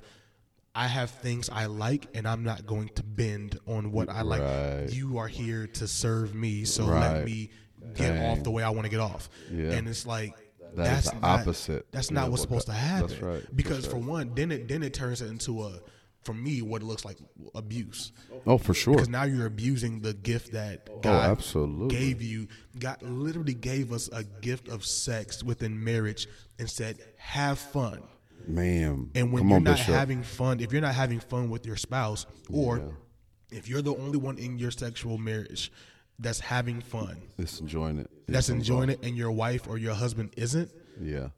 I 0.76 0.86
have 0.88 1.10
things 1.10 1.50
I 1.50 1.66
like, 1.66 2.08
and 2.14 2.28
I'm 2.28 2.44
not 2.44 2.68
going 2.68 2.90
to 2.90 3.04
bend 3.04 3.58
on 3.66 3.92
what 3.92 4.10
I 4.10 4.22
like. 4.22 4.42
Right. 4.42 4.88
You 4.92 5.18
are 5.18 5.28
here 5.28 5.66
to 5.66 5.88
serve 5.88 6.36
me, 6.36 6.66
so 6.66 6.86
Right. 6.86 7.14
let 7.14 7.26
me 7.26 7.50
get 7.96 8.14
Dang. 8.14 8.30
off 8.32 8.44
the 8.44 8.52
way 8.52 8.62
I 8.62 8.70
want 8.70 8.84
to 8.84 8.90
get 8.90 9.00
off. 9.00 9.28
Yeah. 9.52 9.72
And 9.72 9.88
it's 9.88 10.06
like 10.06 10.36
That 10.76 10.84
that's 10.84 11.10
the 11.10 11.20
not, 11.20 11.40
opposite. 11.40 11.92
That's 11.92 12.12
not 12.12 12.30
what's 12.30 12.42
what- 12.42 12.62
supposed 12.62 12.68
to 12.68 12.74
happen. 12.74 13.26
right. 13.26 13.56
Because 13.56 13.84
That's 13.84 13.94
for 13.94 13.98
one, 14.00 14.36
then 14.36 14.52
it 14.52 14.68
then 14.68 14.84
it 14.84 14.94
turns 14.94 15.20
it 15.24 15.32
into 15.32 15.64
a, 15.64 15.80
for 16.28 16.34
me, 16.34 16.62
what 16.62 16.82
it 16.82 16.86
looks 16.86 17.06
like 17.06 17.18
abuse 17.56 18.12
Oh, 18.46 18.58
for 18.58 18.74
sure. 18.74 18.94
because 18.96 19.08
now 19.10 19.24
you're 19.24 19.46
abusing 19.48 20.02
the 20.02 20.14
gift 20.14 20.52
that 20.52 20.88
oh, 20.92 21.00
God 21.00 21.26
Oh, 21.28 21.32
absolutely. 21.32 21.96
gave 21.96 22.22
you. 22.22 22.48
God 22.78 23.02
literally 23.02 23.54
gave 23.54 23.92
us 23.94 24.10
a 24.12 24.24
gift 24.24 24.68
of 24.68 24.86
sex 24.86 25.42
within 25.44 25.82
marriage 25.84 26.28
and 26.60 26.70
said, 26.70 26.98
"Have 27.18 27.58
fun." 27.58 28.02
Man, 28.46 29.10
And 29.16 29.32
when 29.32 29.42
come 29.44 29.50
you're 29.50 29.58
on, 29.58 29.64
not 29.64 29.78
Bishop. 29.78 29.94
having 29.96 30.22
fun, 30.24 30.60
if 30.60 30.72
you're 30.72 30.82
not 30.82 30.96
having 30.96 31.20
fun 31.20 31.50
with 31.50 31.66
your 31.66 31.76
spouse, 31.78 32.26
or 32.52 32.94
if 33.52 33.68
you're 33.70 33.82
the 33.82 33.96
only 33.96 34.18
one 34.18 34.38
in 34.38 34.60
your 34.60 34.72
sexual 34.72 35.18
marriage 35.18 35.72
that's 36.20 36.40
having 36.42 36.82
fun, 36.82 37.18
that's 37.38 37.60
enjoying 37.62 38.00
it. 38.00 38.10
that's 38.28 38.50
It's 38.50 38.58
enjoying 38.58 38.90
it, 38.90 39.00
and 39.02 39.16
your 39.18 39.32
wife 39.32 39.68
or 39.68 39.78
your 39.78 39.94
husband 39.96 40.34
isn't, 40.38 40.72
Yeah. 41.02 41.30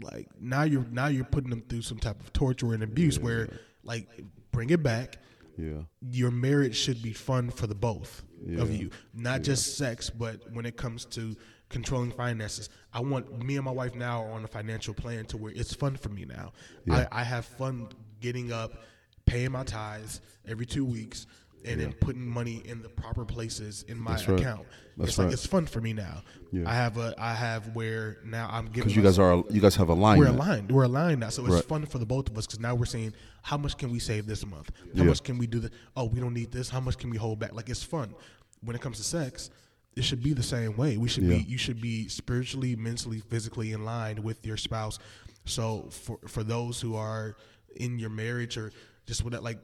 like 0.00 0.28
now 0.40 0.62
you're 0.64 0.86
now 0.90 1.06
you're 1.06 1.24
putting 1.24 1.50
them 1.50 1.62
through 1.68 1.82
some 1.82 1.98
type 1.98 2.20
of 2.20 2.32
torture 2.32 2.72
and 2.74 2.82
abuse. 2.82 3.18
Where 3.18 3.48
like 3.84 4.08
bring 4.52 4.70
it 4.70 4.82
back. 4.82 5.18
Yeah. 5.56 5.82
your 6.10 6.32
marriage 6.32 6.74
should 6.74 7.00
be 7.00 7.12
fun 7.12 7.48
for 7.48 7.68
the 7.68 7.76
both 7.76 8.24
of 8.58 8.72
you, 8.74 8.90
not 9.14 9.42
just 9.42 9.76
sex, 9.78 10.10
but 10.10 10.40
when 10.52 10.66
it 10.66 10.76
comes 10.76 11.04
to 11.06 11.36
controlling 11.68 12.10
finances. 12.10 12.68
I 12.92 13.00
want 13.00 13.44
me 13.44 13.54
and 13.56 13.64
my 13.64 13.70
wife 13.70 13.94
now 13.94 14.24
are 14.24 14.32
on 14.32 14.44
a 14.44 14.48
financial 14.48 14.94
plan 14.94 15.26
to 15.26 15.36
where 15.36 15.52
it's 15.54 15.72
fun 15.72 15.96
for 15.96 16.08
me 16.08 16.24
now. 16.24 16.52
Yeah. 16.86 17.06
I, 17.12 17.20
I 17.20 17.22
have 17.24 17.44
fun 17.44 17.88
getting 18.20 18.52
up, 18.52 18.82
paying 19.26 19.52
my 19.52 19.62
tithes 19.62 20.20
every 20.46 20.66
two 20.66 20.84
weeks, 20.84 21.26
and 21.64 21.80
then 21.80 21.92
putting 21.94 22.26
money 22.26 22.62
in 22.66 22.82
the 22.82 22.88
proper 22.88 23.24
places 23.24 23.84
in 23.88 23.98
my 23.98 24.12
That's 24.12 24.28
right. 24.28 24.38
account. 24.40 24.66
That's 24.96 25.10
it's 25.10 25.18
like 25.18 25.24
right. 25.26 25.32
it's 25.32 25.46
fun 25.46 25.66
for 25.66 25.80
me 25.80 25.92
now. 25.92 26.22
Yeah. 26.52 26.70
I 26.70 26.74
have 26.74 26.98
a 26.98 27.14
I 27.18 27.32
have 27.34 27.74
where 27.74 28.18
now 28.24 28.48
I'm 28.52 28.66
giving 28.66 28.82
Because 28.84 28.96
you 28.96 29.02
guys 29.02 29.18
are, 29.18 29.42
you 29.50 29.60
guys 29.60 29.74
have 29.76 29.88
alignment. 29.88 30.30
we're 30.30 30.36
aligned. 30.44 30.70
We're 30.70 30.84
aligned 30.84 31.20
now, 31.20 31.30
so 31.30 31.44
it's 31.46 31.54
Right. 31.54 31.64
fun 31.64 31.86
for 31.86 31.98
the 31.98 32.06
both 32.06 32.28
of 32.28 32.36
us 32.38 32.46
because 32.46 32.60
now 32.60 32.74
we're 32.74 32.84
saying 32.84 33.14
how 33.42 33.56
much 33.56 33.76
can 33.78 33.90
we 33.90 33.98
save 33.98 34.26
this 34.26 34.44
month? 34.46 34.70
How 34.96 35.02
Yeah. 35.02 35.08
much 35.08 35.22
can 35.24 35.38
we 35.38 35.46
do 35.46 35.60
this? 35.60 35.70
Oh, 35.96 36.04
we 36.04 36.20
don't 36.20 36.34
need 36.34 36.52
this. 36.52 36.68
How 36.68 36.80
much 36.80 36.98
can 36.98 37.10
we 37.10 37.16
hold 37.16 37.38
back? 37.40 37.52
Like 37.54 37.68
it's 37.70 37.82
fun. 37.82 38.14
When 38.62 38.76
it 38.76 38.82
comes 38.82 38.98
to 38.98 39.02
sex, 39.04 39.50
it 39.96 40.04
should 40.04 40.22
be 40.22 40.32
the 40.32 40.42
same 40.42 40.76
way. 40.76 40.96
We 40.96 41.08
should 41.08 41.24
Yeah. 41.24 41.38
be. 41.38 41.44
You 41.44 41.58
should 41.58 41.80
be 41.80 42.08
spiritually, 42.08 42.76
mentally, 42.76 43.20
physically 43.20 43.72
in 43.72 43.84
line 43.84 44.22
with 44.22 44.44
your 44.46 44.56
spouse. 44.56 44.98
So 45.44 45.88
for 45.90 46.18
for 46.28 46.42
those 46.44 46.80
who 46.80 46.94
are 46.94 47.36
in 47.76 47.98
your 47.98 48.10
marriage 48.10 48.56
or 48.56 48.70
just 49.06 49.24
what 49.24 49.42
like, 49.42 49.58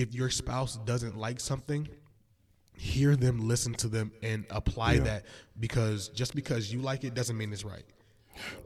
if 0.00 0.14
your 0.14 0.30
spouse 0.30 0.76
doesn't 0.84 1.16
like 1.16 1.40
something, 1.40 1.88
hear 2.76 3.16
them, 3.16 3.48
listen 3.48 3.74
to 3.74 3.88
them, 3.88 4.12
and 4.22 4.46
apply 4.50 4.94
Yeah. 4.94 5.00
that 5.00 5.26
because 5.58 6.08
just 6.08 6.34
because 6.34 6.72
you 6.72 6.80
like 6.80 7.04
it 7.04 7.14
doesn't 7.14 7.36
mean 7.36 7.52
it's 7.52 7.64
right. 7.64 7.84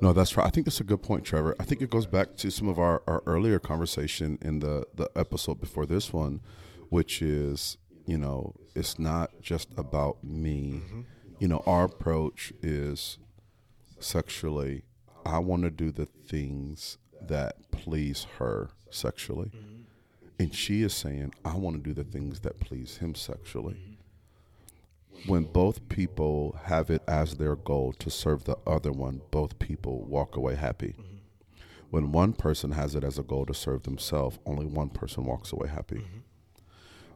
No, 0.03 0.13
that's 0.13 0.37
right. 0.37 0.47
I 0.47 0.51
think 0.51 0.67
that's 0.67 0.81
a 0.81 0.85
good 0.85 1.03
point, 1.03 1.25
Trevor. 1.25 1.57
I 1.59 1.65
think 1.65 1.81
it 1.81 1.89
goes 1.89 2.07
back 2.07 2.37
to 2.37 2.51
some 2.51 2.69
of 2.69 2.79
our, 2.79 3.03
our 3.07 3.23
earlier 3.25 3.59
conversation 3.59 4.39
in 4.43 4.59
the, 4.59 4.87
the 4.95 5.11
episode 5.17 5.61
before 5.61 5.87
this 5.87 6.13
one, 6.13 6.41
which 6.91 7.23
is, 7.23 7.79
you 8.05 8.19
know, 8.19 8.55
it's 8.75 8.99
not 8.99 9.31
just 9.41 9.69
about 9.79 10.23
me. 10.23 10.83
Mm-hmm. 10.85 11.01
You 11.39 11.49
know, 11.49 11.63
our 11.65 11.85
approach 11.85 12.53
is 12.63 13.19
sexually, 13.99 14.83
I 15.25 15.39
want 15.39 15.63
to 15.63 15.71
do 15.71 15.91
the 15.91 16.05
things 16.07 16.99
that 17.21 17.71
please 17.71 18.27
her 18.39 18.71
sexually. 18.91 19.47
Mm-hmm. 19.57 19.83
And 20.43 20.55
she 20.55 20.83
is 20.83 20.93
saying, 20.93 21.35
I 21.45 21.55
want 21.55 21.77
to 21.77 21.83
do 21.83 21.95
the 21.95 22.03
things 22.03 22.41
that 22.41 22.59
please 22.59 22.97
him 22.97 23.15
sexually 23.15 23.77
when 25.27 25.45
both 25.45 25.89
people 25.89 26.59
have 26.65 26.91
it 26.91 27.03
as 27.07 27.35
their 27.35 27.57
goal 27.57 27.93
to 27.95 28.11
serve 28.11 28.45
the 28.45 28.57
other 28.67 28.93
one, 28.93 29.23
both 29.31 29.59
people 29.59 30.03
walk 30.05 30.37
away 30.37 30.57
happy. 30.57 30.95
When 31.91 32.13
one 32.13 32.33
person 32.33 32.73
has 32.73 32.95
it 32.95 33.05
as 33.05 33.19
a 33.19 33.23
goal 33.23 33.47
to 33.47 33.55
serve 33.55 33.83
themselves, 33.83 34.39
only 34.47 34.67
one 34.67 34.89
person 34.89 35.25
walks 35.25 35.53
away 35.53 35.69
happy. 35.69 36.05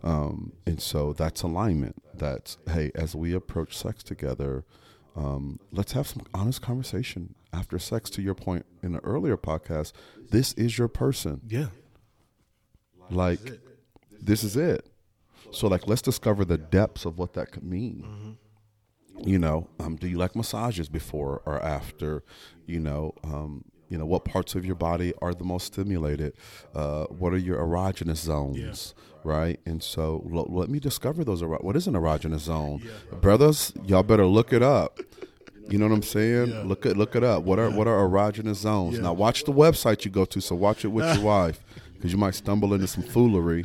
Um, 0.04 0.52
and 0.66 0.80
so 0.80 1.12
that's 1.12 1.42
alignment. 1.42 1.96
That's, 2.14 2.58
hey, 2.70 2.92
as 2.94 3.16
we 3.16 3.34
approach 3.34 3.76
sex 3.76 4.02
together, 4.02 4.64
um, 5.16 5.58
let's 5.72 5.92
have 5.92 6.06
some 6.06 6.22
honest 6.34 6.60
conversation 6.60 7.34
after 7.52 7.78
sex. 7.78 8.10
To 8.10 8.22
your 8.22 8.34
point 8.34 8.66
in 8.82 8.92
the 8.92 9.00
earlier 9.00 9.36
podcast, 9.36 9.92
this 10.30 10.52
is 10.52 10.76
your 10.76 10.88
person. 10.88 11.40
Yeah. 11.48 11.68
Like, 13.10 13.40
this 14.20 14.42
is 14.44 14.56
it. 14.56 14.86
So, 15.52 15.68
like, 15.68 15.86
let's 15.86 16.02
discover 16.02 16.44
the 16.44 16.58
depths 16.58 17.04
of 17.04 17.18
what 17.18 17.34
that 17.34 17.52
could 17.52 17.64
mean. 17.64 18.36
You 19.24 19.38
know, 19.38 19.68
um, 19.80 19.96
do 19.96 20.06
you 20.08 20.18
like 20.18 20.36
massages 20.36 20.88
before 20.88 21.40
or 21.46 21.62
after? 21.62 22.22
You 22.66 22.80
know, 22.80 23.14
um, 23.24 23.64
you 23.88 23.96
know 23.96 24.04
what 24.04 24.24
parts 24.24 24.54
of 24.54 24.66
your 24.66 24.74
body 24.74 25.14
are 25.22 25.32
the 25.32 25.44
most 25.44 25.66
stimulated? 25.72 26.34
Uh, 26.74 27.04
what 27.04 27.32
are 27.32 27.38
your 27.38 27.58
erogenous 27.58 28.16
zones? 28.16 28.94
Right, 29.24 29.58
and 29.66 29.82
so 29.82 30.22
lo- 30.28 30.46
let 30.50 30.68
me 30.68 30.78
discover 30.80 31.24
those. 31.24 31.42
Ero- 31.42 31.58
what 31.60 31.76
is 31.76 31.86
an 31.86 31.94
erogenous 31.94 32.40
zone, 32.40 32.82
brothers? 33.20 33.72
Y'all 33.84 34.02
better 34.02 34.26
look 34.26 34.52
it 34.52 34.62
up. 34.62 34.98
You 35.68 35.78
know 35.78 35.88
what 35.88 35.94
I'm 35.94 36.02
saying? 36.02 36.50
Look 36.68 36.84
it 36.86 36.96
look 36.96 37.16
it 37.16 37.24
up. 37.24 37.42
What 37.42 37.58
are 37.58 37.70
what 37.70 37.88
are 37.88 38.06
erogenous 38.08 38.56
zones? 38.56 38.98
Now 39.00 39.14
watch 39.14 39.44
the 39.44 39.52
website 39.52 40.04
you 40.04 40.10
go 40.12 40.24
to. 40.26 40.40
So 40.40 40.54
watch 40.54 40.84
it 40.84 40.88
with 40.88 41.06
your 41.16 41.24
wife 41.34 41.60
because 41.96 42.12
you 42.12 42.18
might 42.18 42.34
stumble 42.34 42.74
into 42.74 42.86
some 42.86 43.02
foolery. 43.02 43.64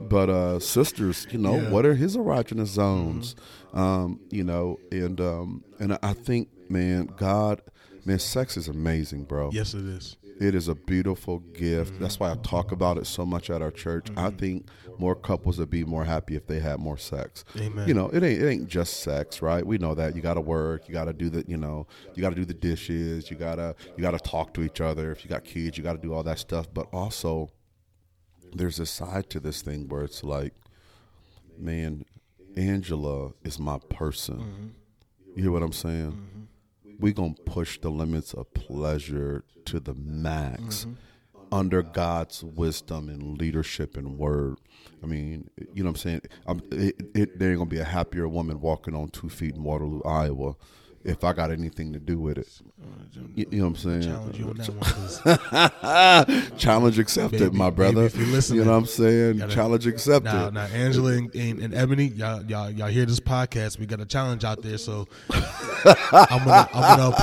But 0.00 0.28
uh, 0.28 0.60
sisters, 0.60 1.26
you 1.30 1.38
know, 1.38 1.56
Yeah. 1.56 1.70
what 1.70 1.86
are 1.86 1.94
his 1.94 2.16
erogenous 2.16 2.66
zones? 2.66 3.34
Um, 3.72 4.20
you 4.30 4.44
know, 4.44 4.78
and 4.92 5.20
um, 5.20 5.64
and 5.78 5.98
I- 6.02 6.12
think, 6.12 6.48
man, 6.68 7.08
God, 7.16 7.62
man, 8.04 8.18
sex 8.18 8.56
is 8.56 8.68
amazing, 8.68 9.24
bro. 9.24 9.50
Yes, 9.52 9.72
it 9.74 9.84
is. 9.84 10.16
It 10.38 10.54
is 10.54 10.68
a 10.68 10.74
beautiful 10.74 11.38
gift. 11.38 11.98
That's 11.98 12.20
why 12.20 12.30
I 12.30 12.34
talk 12.36 12.70
about 12.70 12.98
it 12.98 13.06
so 13.06 13.24
much 13.24 13.48
at 13.48 13.62
our 13.62 13.70
church. 13.70 14.08
I 14.18 14.28
think 14.28 14.68
more 14.98 15.14
couples 15.14 15.58
would 15.58 15.70
be 15.70 15.82
more 15.82 16.04
happy 16.04 16.36
if 16.36 16.46
they 16.46 16.60
had 16.60 16.78
more 16.78 16.98
sex. 16.98 17.42
Amen. 17.56 17.88
You 17.88 17.94
know, 17.94 18.10
it 18.10 18.22
ain't 18.22 18.42
it 18.42 18.46
ain't 18.46 18.68
just 18.68 19.00
sex, 19.00 19.40
right? 19.40 19.66
We 19.66 19.78
know 19.78 19.94
that 19.94 20.14
you 20.14 20.20
got 20.20 20.34
to 20.34 20.42
work, 20.42 20.88
you 20.88 20.92
got 20.92 21.06
to 21.06 21.14
do 21.14 21.30
the, 21.30 21.42
you 21.48 21.56
know, 21.56 21.86
you 22.14 22.20
got 22.20 22.30
to 22.30 22.36
do 22.36 22.44
the 22.44 22.52
dishes, 22.52 23.30
you 23.30 23.36
gotta 23.38 23.74
you 23.96 24.02
got 24.02 24.10
to 24.10 24.18
talk 24.18 24.52
to 24.54 24.62
each 24.62 24.82
other. 24.82 25.10
If 25.10 25.24
you 25.24 25.30
got 25.30 25.44
kids, 25.44 25.78
you 25.78 25.82
got 25.84 25.94
to 25.94 26.02
do 26.02 26.12
all 26.12 26.22
that 26.24 26.38
stuff. 26.38 26.66
But 26.72 26.88
also, 26.92 27.48
there's 28.58 28.80
a 28.80 28.86
side 28.86 29.30
to 29.30 29.40
this 29.40 29.62
thing 29.62 29.88
where 29.88 30.02
it's 30.02 30.22
like, 30.24 30.54
man, 31.58 32.04
Angela 32.56 33.32
is 33.44 33.58
my 33.58 33.78
person. 33.90 34.74
You 35.34 35.42
hear 35.44 35.52
what 35.52 35.62
I'm 35.62 35.72
saying? 35.72 36.48
we 36.98 37.12
gonna 37.12 37.34
push 37.44 37.78
the 37.80 37.90
limits 37.90 38.32
of 38.32 38.52
pleasure 38.54 39.44
to 39.66 39.80
the 39.80 39.94
max 39.94 40.86
under 41.52 41.82
God's 41.82 42.42
wisdom 42.42 43.08
and 43.08 43.38
leadership 43.38 43.96
and 43.96 44.18
word. 44.18 44.56
I 45.02 45.06
mean, 45.06 45.50
you 45.74 45.84
know 45.84 45.90
what 45.90 45.96
I'm 45.96 45.96
saying? 45.96 46.20
I'm, 46.46 46.62
it, 46.72 46.96
it, 47.14 47.38
there 47.38 47.50
ain't 47.50 47.58
gonna 47.58 47.70
be 47.70 47.78
a 47.78 47.84
happier 47.84 48.28
woman 48.28 48.60
walking 48.60 48.94
on 48.94 49.08
two 49.10 49.28
feet 49.28 49.54
in 49.54 49.62
Waterloo, 49.62 50.02
Iowa, 50.04 50.54
if 51.06 51.22
I 51.24 51.32
got 51.32 51.50
anything 51.50 51.92
to 51.92 51.98
do 52.00 52.18
with 52.18 52.36
it. 52.38 52.48
Uh, 52.82 52.86
you, 53.34 53.46
you 53.50 53.58
know 53.58 53.64
what 53.68 53.70
I'm 53.70 53.76
saying? 53.76 54.02
Challenge 54.02 54.38
you 54.38 54.48
on 54.48 54.56
that 54.56 56.30
one. 56.32 56.42
Challenge 56.58 56.98
accepted, 56.98 57.40
Baby- 57.40 57.56
my 57.56 57.70
baby, 57.70 57.92
brother. 57.92 58.06
if 58.06 58.16
you're 58.16 58.26
listening, 58.26 58.58
you 58.60 58.64
know 58.64 58.72
what 58.72 58.78
I'm 58.78 58.86
saying? 58.86 59.38
gotta- 59.38 59.54
Challenge 59.54 59.86
accepted. 59.86 60.32
Now, 60.32 60.50
now, 60.50 60.64
Angela 60.66 61.12
and, 61.12 61.34
and, 61.34 61.60
and 61.60 61.74
Ebony, 61.74 62.06
y'all, 62.08 62.42
y'all, 62.44 62.70
y'all 62.70 62.88
hear 62.88 63.06
this 63.06 63.20
podcast? 63.20 63.78
We 63.78 63.86
got 63.86 64.00
a 64.00 64.04
challenge 64.04 64.44
out 64.44 64.62
there, 64.62 64.78
so 64.78 65.06
I'm 65.30 66.44
gonna, 66.44 66.68
I'm 66.74 66.98
gonna, 66.98 67.14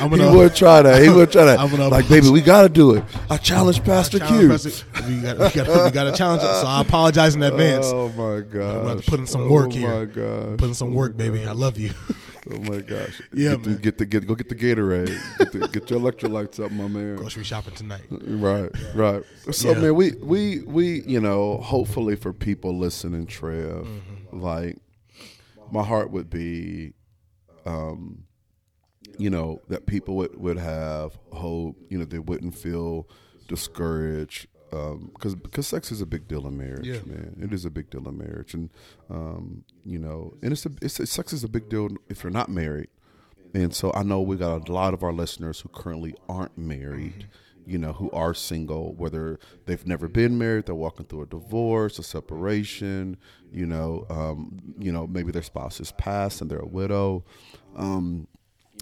I'm 0.00 0.10
he 0.10 0.18
gonna, 0.18 0.36
would 0.36 0.54
try 0.54 0.82
that. 0.82 1.02
He 1.02 1.08
would 1.08 1.32
try 1.32 1.44
that. 1.46 1.58
I'm 1.60 1.70
gonna- 1.70 1.88
like, 1.88 2.08
baby, 2.08 2.28
we 2.30 2.40
got 2.42 2.62
to 2.62 2.68
do 2.68 2.94
it. 2.94 3.04
I 3.30 3.36
challenge 3.38 3.82
Pastor 3.82 4.18
challenge 4.18 4.40
Q. 4.62 4.70
Pastor- 4.70 4.86
we 5.08 5.20
got, 5.22 5.38
we 5.38 5.50
got, 5.50 5.84
we 5.84 5.90
got 5.90 6.06
a 6.06 6.12
challenge. 6.12 6.42
So 6.42 6.64
I 6.66 6.82
apologize 6.82 7.34
in 7.34 7.42
advance. 7.42 7.86
Oh 7.86 8.08
my 8.10 8.40
god! 8.40 8.76
I'm 8.76 8.82
gonna 8.82 8.94
gosh! 8.96 9.04
to 9.04 9.10
put 9.10 9.20
in 9.20 9.26
some 9.26 9.48
work 9.48 9.72
here. 9.72 9.88
oh 9.90 10.06
here. 10.06 10.06
my 10.06 10.12
gosh! 10.50 10.58
Putting 10.58 10.74
some 10.74 10.94
work, 10.94 11.16
baby. 11.16 11.44
I 11.46 11.52
love 11.52 11.78
you. 11.78 11.90
Oh 12.50 12.58
my 12.60 12.80
gosh! 12.80 13.20
Yeah, 13.34 13.50
get 13.50 13.62
the, 13.64 13.70
man. 13.70 13.78
get 13.80 13.98
the 13.98 14.06
get 14.06 14.26
go 14.26 14.34
get 14.34 14.48
the 14.48 14.54
Gatorade. 14.54 15.38
Get, 15.38 15.52
the, 15.52 15.68
get 15.68 15.90
your 15.90 16.00
electrolytes 16.00 16.58
up, 16.64 16.70
my 16.72 16.88
man. 16.88 17.16
Grocery 17.16 17.44
shopping 17.44 17.74
tonight. 17.74 18.02
Right, 18.10 18.70
right. 18.94 19.22
So 19.50 19.72
Yeah. 19.72 19.78
man, 19.80 19.94
we 19.94 20.12
we 20.22 20.60
we 20.62 21.02
you 21.02 21.20
know, 21.20 21.58
hopefully 21.58 22.16
for 22.16 22.32
people 22.32 22.76
listening, 22.78 23.26
Trev, 23.26 23.86
Mm-hmm. 23.86 24.40
like 24.40 24.78
my 25.70 25.84
heart 25.84 26.10
would 26.12 26.30
be, 26.30 26.94
um, 27.66 28.24
you 29.18 29.28
know, 29.28 29.60
that 29.68 29.84
people 29.86 30.16
would 30.16 30.40
would 30.40 30.56
have 30.58 31.18
hope. 31.32 31.76
You 31.90 31.98
know, 31.98 32.04
they 32.06 32.18
wouldn't 32.20 32.54
feel 32.54 33.06
discouraged. 33.48 34.46
Because 34.70 35.34
because 35.34 35.66
sex 35.66 35.90
is 35.90 36.00
a 36.00 36.06
big 36.06 36.28
deal 36.28 36.46
in 36.46 36.56
marriage, 36.56 36.86
Yeah. 36.86 37.00
man. 37.04 37.36
It 37.42 37.52
is 37.52 37.64
a 37.64 37.70
big 37.70 37.90
deal 37.90 38.06
in 38.08 38.16
marriage, 38.16 38.54
and 38.54 38.70
um, 39.08 39.64
you 39.84 39.98
know, 39.98 40.34
and 40.42 40.52
it's 40.52 40.64
a 40.66 40.70
it's 40.80 41.10
sex 41.10 41.32
is 41.32 41.42
a 41.44 41.48
big 41.48 41.68
deal 41.68 41.88
if 42.08 42.22
you're 42.22 42.30
not 42.32 42.48
married. 42.48 42.88
And 43.52 43.74
so 43.74 43.90
I 43.94 44.04
know 44.04 44.20
we 44.20 44.36
got 44.36 44.68
a 44.68 44.72
lot 44.72 44.94
of 44.94 45.02
our 45.02 45.12
listeners 45.12 45.60
who 45.60 45.68
currently 45.70 46.14
aren't 46.28 46.56
married, 46.56 47.26
you 47.66 47.78
know, 47.78 47.92
who 47.92 48.08
are 48.12 48.32
single, 48.32 48.94
whether 48.94 49.40
they've 49.66 49.84
never 49.84 50.06
been 50.06 50.38
married, 50.38 50.66
they're 50.66 50.74
walking 50.76 51.06
through 51.06 51.22
a 51.22 51.26
divorce, 51.26 51.98
a 51.98 52.04
separation, 52.04 53.16
you 53.52 53.66
know, 53.66 54.06
um, 54.08 54.60
you 54.78 54.92
know, 54.92 55.04
maybe 55.08 55.32
their 55.32 55.42
spouse 55.42 55.80
is 55.80 55.90
passed 55.92 56.40
and 56.40 56.48
they're 56.48 56.60
a 56.60 56.66
widow. 56.66 57.24
Um, 57.74 58.28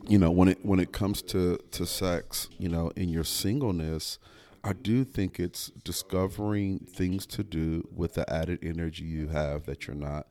you 0.06 0.18
know, 0.18 0.30
when 0.30 0.48
it 0.48 0.58
when 0.64 0.80
it 0.80 0.92
comes 0.92 1.22
to 1.22 1.58
to 1.70 1.86
sex, 1.86 2.48
you 2.58 2.68
know, 2.68 2.90
in 2.94 3.08
your 3.08 3.24
singleness, 3.24 4.18
I 4.64 4.72
do 4.72 5.04
think 5.04 5.38
it's 5.38 5.68
discovering 5.84 6.80
things 6.80 7.26
to 7.26 7.42
do 7.42 7.88
with 7.94 8.14
the 8.14 8.30
added 8.32 8.58
energy 8.62 9.04
you 9.04 9.28
have 9.28 9.66
that 9.66 9.86
you're 9.86 9.96
not 9.96 10.26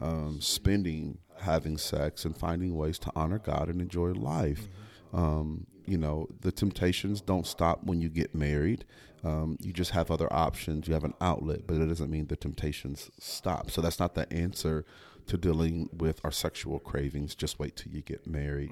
um, 0.00 0.40
spending 0.40 1.18
having 1.40 1.78
sex 1.78 2.24
and 2.24 2.36
finding 2.36 2.76
ways 2.76 2.98
to 2.98 3.12
honor 3.14 3.38
God 3.38 3.68
and 3.68 3.80
enjoy 3.80 4.12
life. 4.12 4.68
Um, 5.12 5.66
you 5.86 5.96
know, 5.96 6.28
the 6.40 6.52
temptations 6.52 7.20
don't 7.20 7.46
stop 7.46 7.84
when 7.84 8.00
you 8.00 8.08
get 8.08 8.34
married. 8.34 8.84
Um, 9.24 9.56
you 9.60 9.72
just 9.72 9.92
have 9.92 10.10
other 10.10 10.32
options. 10.32 10.86
You 10.86 10.94
have 10.94 11.04
an 11.04 11.14
outlet, 11.20 11.66
but 11.66 11.76
it 11.76 11.86
doesn't 11.86 12.10
mean 12.10 12.26
the 12.26 12.36
temptations 12.36 13.10
stop. 13.18 13.70
So 13.70 13.80
that's 13.80 13.98
not 13.98 14.14
the 14.14 14.30
answer 14.32 14.84
to 15.26 15.36
dealing 15.36 15.88
with 15.92 16.20
our 16.24 16.30
sexual 16.30 16.78
cravings. 16.78 17.34
Just 17.34 17.58
wait 17.58 17.76
till 17.76 17.92
you 17.92 18.02
get 18.02 18.26
married. 18.26 18.70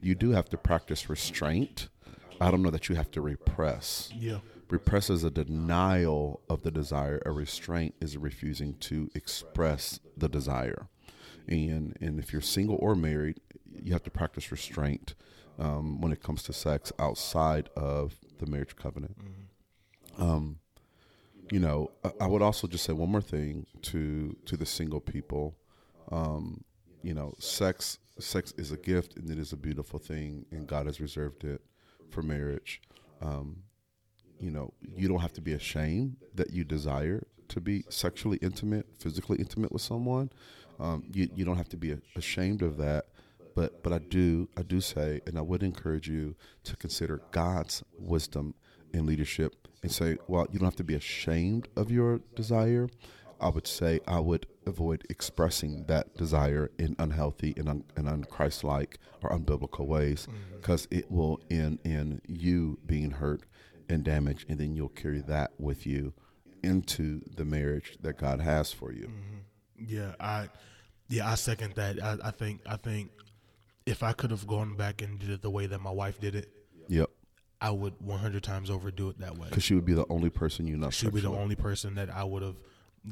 You 0.00 0.14
do 0.14 0.30
have 0.30 0.48
to 0.50 0.56
practice 0.56 1.08
restraint. 1.08 1.88
I 2.40 2.50
don't 2.50 2.62
know 2.62 2.70
that 2.70 2.88
you 2.88 2.94
have 2.94 3.10
to 3.12 3.20
repress. 3.20 4.10
Yeah. 4.14 4.38
Repress 4.70 5.08
is 5.10 5.24
a 5.24 5.30
denial 5.30 6.42
of 6.48 6.62
the 6.62 6.70
desire. 6.70 7.22
A 7.24 7.30
restraint 7.30 7.94
is 8.00 8.16
refusing 8.16 8.74
to 8.80 9.10
express 9.14 9.98
the 10.16 10.28
desire. 10.28 10.88
And 11.46 11.96
and 12.00 12.18
if 12.18 12.32
you're 12.32 12.42
single 12.42 12.76
or 12.80 12.94
married, 12.94 13.40
you 13.72 13.92
have 13.92 14.02
to 14.04 14.10
practice 14.10 14.52
restraint 14.52 15.14
um, 15.58 16.00
when 16.00 16.12
it 16.12 16.22
comes 16.22 16.42
to 16.44 16.52
sex 16.52 16.92
outside 16.98 17.70
of 17.76 18.16
the 18.38 18.46
marriage 18.46 18.76
covenant. 18.76 19.16
Um, 20.18 20.58
you 21.50 21.60
know, 21.60 21.90
I, 22.04 22.10
I 22.22 22.26
would 22.26 22.42
also 22.42 22.66
just 22.66 22.84
say 22.84 22.92
one 22.92 23.10
more 23.10 23.22
thing 23.22 23.66
to 23.82 24.36
to 24.44 24.56
the 24.56 24.66
single 24.66 25.00
people. 25.00 25.56
Um, 26.12 26.62
you 27.02 27.14
know, 27.14 27.34
sex 27.38 27.98
sex 28.18 28.52
is 28.58 28.70
a 28.70 28.76
gift 28.76 29.16
and 29.16 29.30
it 29.30 29.38
is 29.38 29.52
a 29.52 29.56
beautiful 29.56 29.98
thing, 29.98 30.44
and 30.50 30.66
God 30.66 30.84
has 30.84 31.00
reserved 31.00 31.44
it 31.44 31.62
for 32.10 32.22
marriage. 32.22 32.80
Um, 33.20 33.62
you 34.40 34.50
know, 34.50 34.72
you 34.80 35.08
don't 35.08 35.20
have 35.20 35.32
to 35.34 35.40
be 35.40 35.52
ashamed 35.52 36.16
that 36.34 36.50
you 36.50 36.64
desire 36.64 37.26
to 37.48 37.60
be 37.60 37.84
sexually 37.88 38.38
intimate, 38.40 38.86
physically 38.98 39.38
intimate 39.38 39.72
with 39.72 39.82
someone. 39.82 40.30
Um, 40.78 41.04
you 41.12 41.28
you 41.34 41.44
don't 41.44 41.56
have 41.56 41.68
to 41.70 41.76
be 41.76 41.96
ashamed 42.16 42.62
of 42.62 42.76
that. 42.76 43.06
But 43.54 43.82
but 43.82 43.92
I 43.92 43.98
do 43.98 44.48
I 44.56 44.62
do 44.62 44.80
say, 44.80 45.20
and 45.26 45.36
I 45.36 45.42
would 45.42 45.62
encourage 45.62 46.08
you 46.08 46.36
to 46.64 46.76
consider 46.76 47.22
God's 47.32 47.82
wisdom 47.98 48.54
and 48.94 49.06
leadership, 49.06 49.68
and 49.82 49.90
say, 49.90 50.16
well, 50.28 50.46
you 50.50 50.58
don't 50.58 50.66
have 50.66 50.76
to 50.76 50.84
be 50.84 50.94
ashamed 50.94 51.68
of 51.76 51.90
your 51.90 52.20
desire. 52.36 52.88
I 53.40 53.48
would 53.48 53.66
say 53.66 54.00
I 54.06 54.20
would 54.20 54.46
avoid 54.66 55.04
expressing 55.08 55.84
that 55.86 56.16
desire 56.16 56.70
in 56.78 56.96
unhealthy 56.98 57.54
and, 57.56 57.68
un- 57.68 57.84
and 57.96 58.06
unchristlike 58.06 58.96
or 59.22 59.30
unbiblical 59.30 59.86
ways 59.86 60.26
mm-hmm. 60.26 60.56
because 60.56 60.88
it 60.90 61.10
will 61.10 61.40
end 61.50 61.78
in 61.84 62.20
you 62.26 62.78
being 62.84 63.12
hurt 63.12 63.42
and 63.88 64.04
damaged, 64.04 64.46
and 64.48 64.58
then 64.58 64.74
you'll 64.74 64.88
carry 64.88 65.20
that 65.20 65.52
with 65.58 65.86
you 65.86 66.12
into 66.62 67.22
the 67.36 67.44
marriage 67.44 67.96
that 68.02 68.18
God 68.18 68.40
has 68.40 68.72
for 68.72 68.92
you. 68.92 69.06
Mm-hmm. 69.06 69.84
Yeah, 69.86 70.14
I 70.20 70.48
yeah, 71.08 71.30
I 71.30 71.36
second 71.36 71.74
that. 71.74 72.02
I, 72.02 72.16
I 72.24 72.30
think 72.32 72.60
I 72.66 72.76
think 72.76 73.10
if 73.86 74.02
I 74.02 74.12
could 74.12 74.30
have 74.30 74.46
gone 74.46 74.76
back 74.76 75.00
and 75.00 75.18
did 75.18 75.30
it 75.30 75.42
the 75.42 75.50
way 75.50 75.66
that 75.66 75.80
my 75.80 75.90
wife 75.90 76.20
did 76.20 76.34
it, 76.34 76.52
Yep. 76.88 77.10
I 77.60 77.70
would 77.70 77.94
100 78.00 78.42
times 78.42 78.70
overdo 78.70 79.08
it 79.10 79.18
that 79.18 79.36
way. 79.36 79.48
Because 79.48 79.64
she 79.64 79.74
would 79.74 79.84
be 79.84 79.94
the 79.94 80.06
only 80.08 80.30
person 80.30 80.66
you 80.66 80.76
know. 80.76 80.90
She 80.90 81.06
would 81.06 81.14
be 81.14 81.20
the 81.20 81.30
only 81.30 81.56
person 81.56 81.94
that 81.96 82.10
I 82.10 82.24
would 82.24 82.42
have 82.42 82.56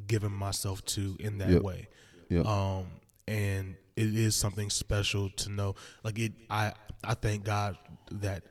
given 0.06 0.32
myself 0.32 0.84
to 0.86 1.16
in 1.20 1.38
that 1.38 1.50
Yep. 1.50 1.62
way. 1.62 1.88
Yep. 2.28 2.46
Um, 2.46 2.86
and 3.28 3.76
it 3.96 4.14
is 4.14 4.34
something 4.36 4.70
special 4.70 5.30
to 5.30 5.50
know. 5.50 5.74
Like 6.04 6.18
it, 6.18 6.32
I 6.50 6.72
I 7.04 7.14
thank 7.14 7.44
God 7.44 7.76
that 8.10 8.44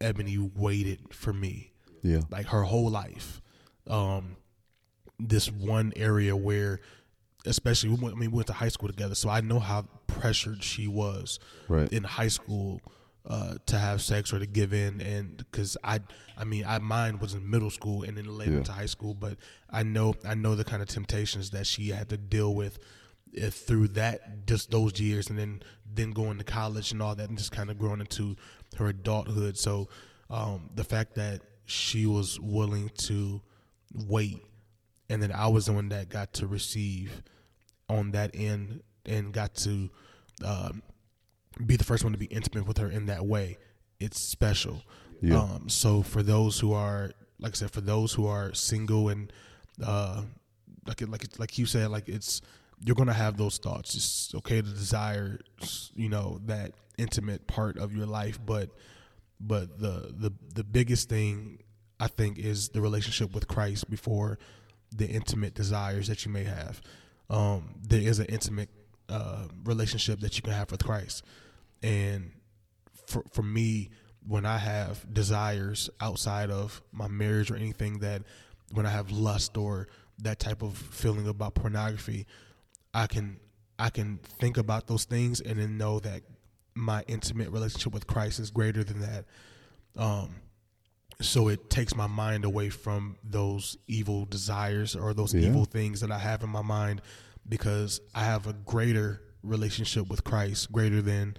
Ebony 0.00 0.38
waited 0.38 1.12
for 1.14 1.32
me 1.32 1.72
yeah. 2.02 2.20
like 2.30 2.46
her 2.46 2.62
whole 2.62 2.90
life. 2.90 3.40
Um, 3.86 4.36
this 5.18 5.50
one 5.50 5.92
area 5.96 6.34
where, 6.36 6.80
especially 7.44 7.90
we 7.90 7.96
went, 7.96 8.16
I 8.16 8.18
mean, 8.18 8.30
we 8.30 8.36
went 8.36 8.46
to 8.48 8.52
high 8.54 8.68
school 8.68 8.88
together, 8.88 9.14
so 9.14 9.28
I 9.28 9.40
know 9.40 9.58
how 9.58 9.86
pressured 10.06 10.62
she 10.62 10.88
was 10.88 11.38
Right. 11.68 11.92
in 11.92 12.04
high 12.04 12.28
school 12.28 12.80
uh, 13.30 13.54
to 13.66 13.78
have 13.78 14.02
sex 14.02 14.32
or 14.32 14.38
to 14.40 14.46
give 14.46 14.72
in, 14.74 15.00
and 15.00 15.36
because 15.38 15.76
I, 15.84 16.00
I 16.36 16.44
mean, 16.44 16.64
I 16.66 16.78
mine 16.80 17.18
was 17.20 17.32
in 17.34 17.48
middle 17.48 17.70
school 17.70 18.02
and 18.02 18.16
then 18.18 18.26
later 18.26 18.50
Yeah. 18.52 18.58
into 18.58 18.72
high 18.72 18.86
school, 18.96 19.14
but 19.14 19.36
I 19.70 19.82
know 19.84 20.14
I 20.24 20.34
know 20.34 20.54
the 20.56 20.64
kind 20.64 20.82
of 20.82 20.88
temptations 20.88 21.50
that 21.50 21.66
she 21.66 21.88
had 21.90 22.08
to 22.10 22.16
deal 22.16 22.54
with. 22.54 22.78
uh, 23.40 23.48
Through 23.50 23.88
that, 24.00 24.44
just 24.46 24.70
those 24.72 24.98
years, 25.00 25.30
and 25.30 25.38
then 25.38 25.62
then 25.94 26.10
going 26.10 26.38
to 26.38 26.44
college 26.44 26.90
and 26.92 27.00
all 27.00 27.14
that, 27.14 27.28
and 27.28 27.38
just 27.38 27.52
kind 27.52 27.70
of 27.70 27.78
growing 27.78 28.00
into 28.00 28.36
her 28.76 28.88
adulthood. 28.88 29.56
So, 29.56 29.88
um, 30.28 30.70
the 30.74 30.84
fact 30.84 31.14
that 31.14 31.40
she 31.66 32.06
was 32.06 32.38
willing 32.40 32.90
to 33.08 33.40
wait, 34.08 34.42
and 35.08 35.22
then 35.22 35.30
I 35.32 35.46
was 35.46 35.66
the 35.66 35.72
one 35.72 35.88
that 35.90 36.08
got 36.08 36.32
to 36.34 36.46
receive 36.48 37.22
on 37.88 38.10
that 38.12 38.30
end 38.34 38.82
and 39.06 39.32
got 39.32 39.54
to 39.66 39.90
um, 40.44 40.82
be 41.66 41.76
the 41.76 41.84
first 41.84 42.04
one 42.04 42.12
to 42.12 42.18
be 42.18 42.26
intimate 42.26 42.66
with 42.66 42.78
her 42.78 42.88
in 42.88 43.06
that 43.06 43.26
way. 43.26 43.58
It's 43.98 44.20
special. 44.20 44.82
Yeah. 45.20 45.40
Um, 45.40 45.68
so 45.68 46.02
for 46.02 46.22
those 46.22 46.58
who 46.58 46.72
are, 46.72 47.12
like 47.38 47.52
I 47.52 47.56
said, 47.56 47.70
for 47.70 47.80
those 47.80 48.12
who 48.12 48.26
are 48.26 48.54
single 48.54 49.08
and 49.08 49.32
uh, 49.84 50.22
like 50.86 51.02
it, 51.02 51.10
like 51.10 51.26
like 51.38 51.58
you 51.58 51.66
said, 51.66 51.90
like 51.90 52.08
it's 52.08 52.40
you're 52.84 52.96
gonna 52.96 53.12
have 53.12 53.36
those 53.36 53.58
thoughts. 53.58 53.94
It's 53.94 54.34
okay 54.36 54.62
to 54.62 54.68
desire, 54.68 55.40
you 55.94 56.08
know, 56.08 56.40
that 56.46 56.72
intimate 56.96 57.46
part 57.46 57.78
of 57.78 57.94
your 57.94 58.06
life, 58.06 58.38
but 58.44 58.70
but 59.40 59.78
the 59.80 60.14
the 60.16 60.32
the 60.54 60.64
biggest 60.64 61.08
thing 61.08 61.62
I 61.98 62.08
think 62.08 62.38
is 62.38 62.70
the 62.70 62.80
relationship 62.80 63.34
with 63.34 63.48
Christ 63.48 63.90
before 63.90 64.38
the 64.94 65.06
intimate 65.06 65.54
desires 65.54 66.08
that 66.08 66.24
you 66.24 66.32
may 66.32 66.44
have. 66.44 66.80
Um, 67.28 67.74
there 67.80 68.00
is 68.00 68.18
an 68.18 68.26
intimate 68.26 68.70
uh, 69.10 69.48
relationship 69.64 70.20
that 70.20 70.36
you 70.36 70.42
can 70.42 70.52
have 70.52 70.70
with 70.70 70.84
Christ, 70.84 71.24
and 71.82 72.32
for 73.06 73.22
for 73.32 73.42
me, 73.42 73.90
when 74.26 74.46
I 74.46 74.58
have 74.58 75.12
desires 75.12 75.90
outside 76.00 76.50
of 76.50 76.82
my 76.92 77.08
marriage 77.08 77.50
or 77.50 77.56
anything 77.56 77.98
that, 78.00 78.22
when 78.72 78.86
I 78.86 78.90
have 78.90 79.10
lust 79.10 79.56
or 79.56 79.88
that 80.22 80.38
type 80.38 80.62
of 80.62 80.76
feeling 80.76 81.26
about 81.26 81.54
pornography, 81.54 82.26
I 82.94 83.06
can 83.06 83.38
I 83.78 83.90
can 83.90 84.18
think 84.18 84.58
about 84.58 84.86
those 84.86 85.04
things 85.04 85.40
and 85.40 85.58
then 85.58 85.78
know 85.78 86.00
that 86.00 86.22
my 86.74 87.02
intimate 87.08 87.50
relationship 87.50 87.92
with 87.92 88.06
Christ 88.06 88.38
is 88.38 88.50
greater 88.50 88.84
than 88.84 89.00
that. 89.00 89.24
Um, 89.96 90.36
so 91.20 91.48
it 91.48 91.68
takes 91.68 91.94
my 91.96 92.06
mind 92.06 92.44
away 92.44 92.70
from 92.70 93.16
those 93.24 93.76
evil 93.88 94.24
desires 94.26 94.94
or 94.94 95.12
those 95.14 95.34
Yeah. 95.34 95.48
evil 95.48 95.64
things 95.64 96.00
that 96.00 96.10
I 96.10 96.18
have 96.18 96.42
in 96.42 96.48
my 96.50 96.62
mind 96.62 97.02
because 97.48 98.00
I 98.14 98.24
have 98.24 98.46
a 98.46 98.52
greater 98.52 99.20
relationship 99.42 100.08
with 100.08 100.24
Christ, 100.24 100.70
greater 100.72 101.00
than 101.02 101.36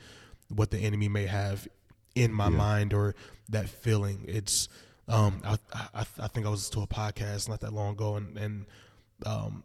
what 0.50 0.72
the 0.72 0.80
enemy 0.80 1.08
may 1.08 1.26
have 1.28 1.68
in 2.16 2.34
my 2.34 2.50
Yeah. 2.50 2.58
mind 2.58 2.94
or 2.94 3.16
that 3.50 3.70
feeling. 3.70 4.26
It's 4.28 4.68
um, 5.08 5.42
I, 5.44 5.58
I 5.74 6.06
I 6.20 6.28
think 6.28 6.46
I 6.46 6.50
was 6.50 6.70
to 6.72 6.82
a 6.82 6.88
podcast 6.88 7.50
not 7.50 7.60
that 7.62 7.74
long 7.74 7.94
ago, 7.94 8.16
and 8.16 8.38
and 8.38 8.66
um, 9.26 9.64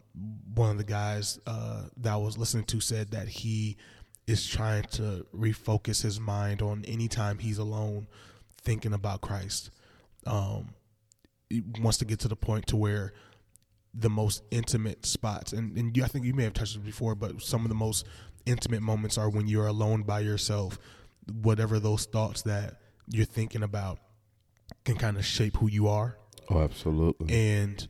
one 0.53 0.71
of 0.71 0.77
the 0.77 0.83
guys 0.83 1.39
uh, 1.47 1.83
that 1.97 2.13
I 2.13 2.17
was 2.17 2.37
listening 2.37 2.65
to 2.65 2.79
said 2.79 3.11
that 3.11 3.27
he 3.27 3.77
is 4.27 4.45
trying 4.45 4.83
to 4.83 5.25
refocus 5.35 6.01
his 6.03 6.19
mind 6.19 6.61
on 6.61 6.83
anytime 6.85 7.39
he's 7.39 7.57
alone 7.57 8.07
thinking 8.61 8.93
about 8.93 9.21
Christ. 9.21 9.71
Um, 10.25 10.73
he 11.49 11.63
wants 11.79 11.97
to 11.99 12.05
get 12.05 12.19
to 12.19 12.27
the 12.27 12.35
point 12.35 12.67
to 12.67 12.75
where 12.75 13.13
the 13.99 14.09
most 14.09 14.43
intimate 14.51 15.05
spots 15.05 15.53
and, 15.53 15.75
and 15.77 15.97
you, 15.97 16.03
I 16.03 16.07
think 16.07 16.25
you 16.25 16.33
may 16.33 16.43
have 16.43 16.53
touched 16.53 16.75
it 16.75 16.85
before, 16.85 17.15
but 17.15 17.41
some 17.41 17.63
of 17.63 17.69
the 17.69 17.75
most 17.75 18.05
intimate 18.45 18.81
moments 18.81 19.17
are 19.17 19.29
when 19.29 19.47
you're 19.47 19.67
alone 19.67 20.03
by 20.03 20.19
yourself. 20.19 20.77
Whatever 21.41 21.79
those 21.79 22.05
thoughts 22.05 22.43
that 22.43 22.75
you're 23.09 23.25
thinking 23.25 23.63
about 23.63 23.99
can 24.85 24.95
kind 24.95 25.17
of 25.17 25.25
shape 25.25 25.57
who 25.57 25.67
you 25.67 25.87
are 25.87 26.17
Oh, 26.49 26.59
absolutely. 26.61 27.33
and 27.33 27.87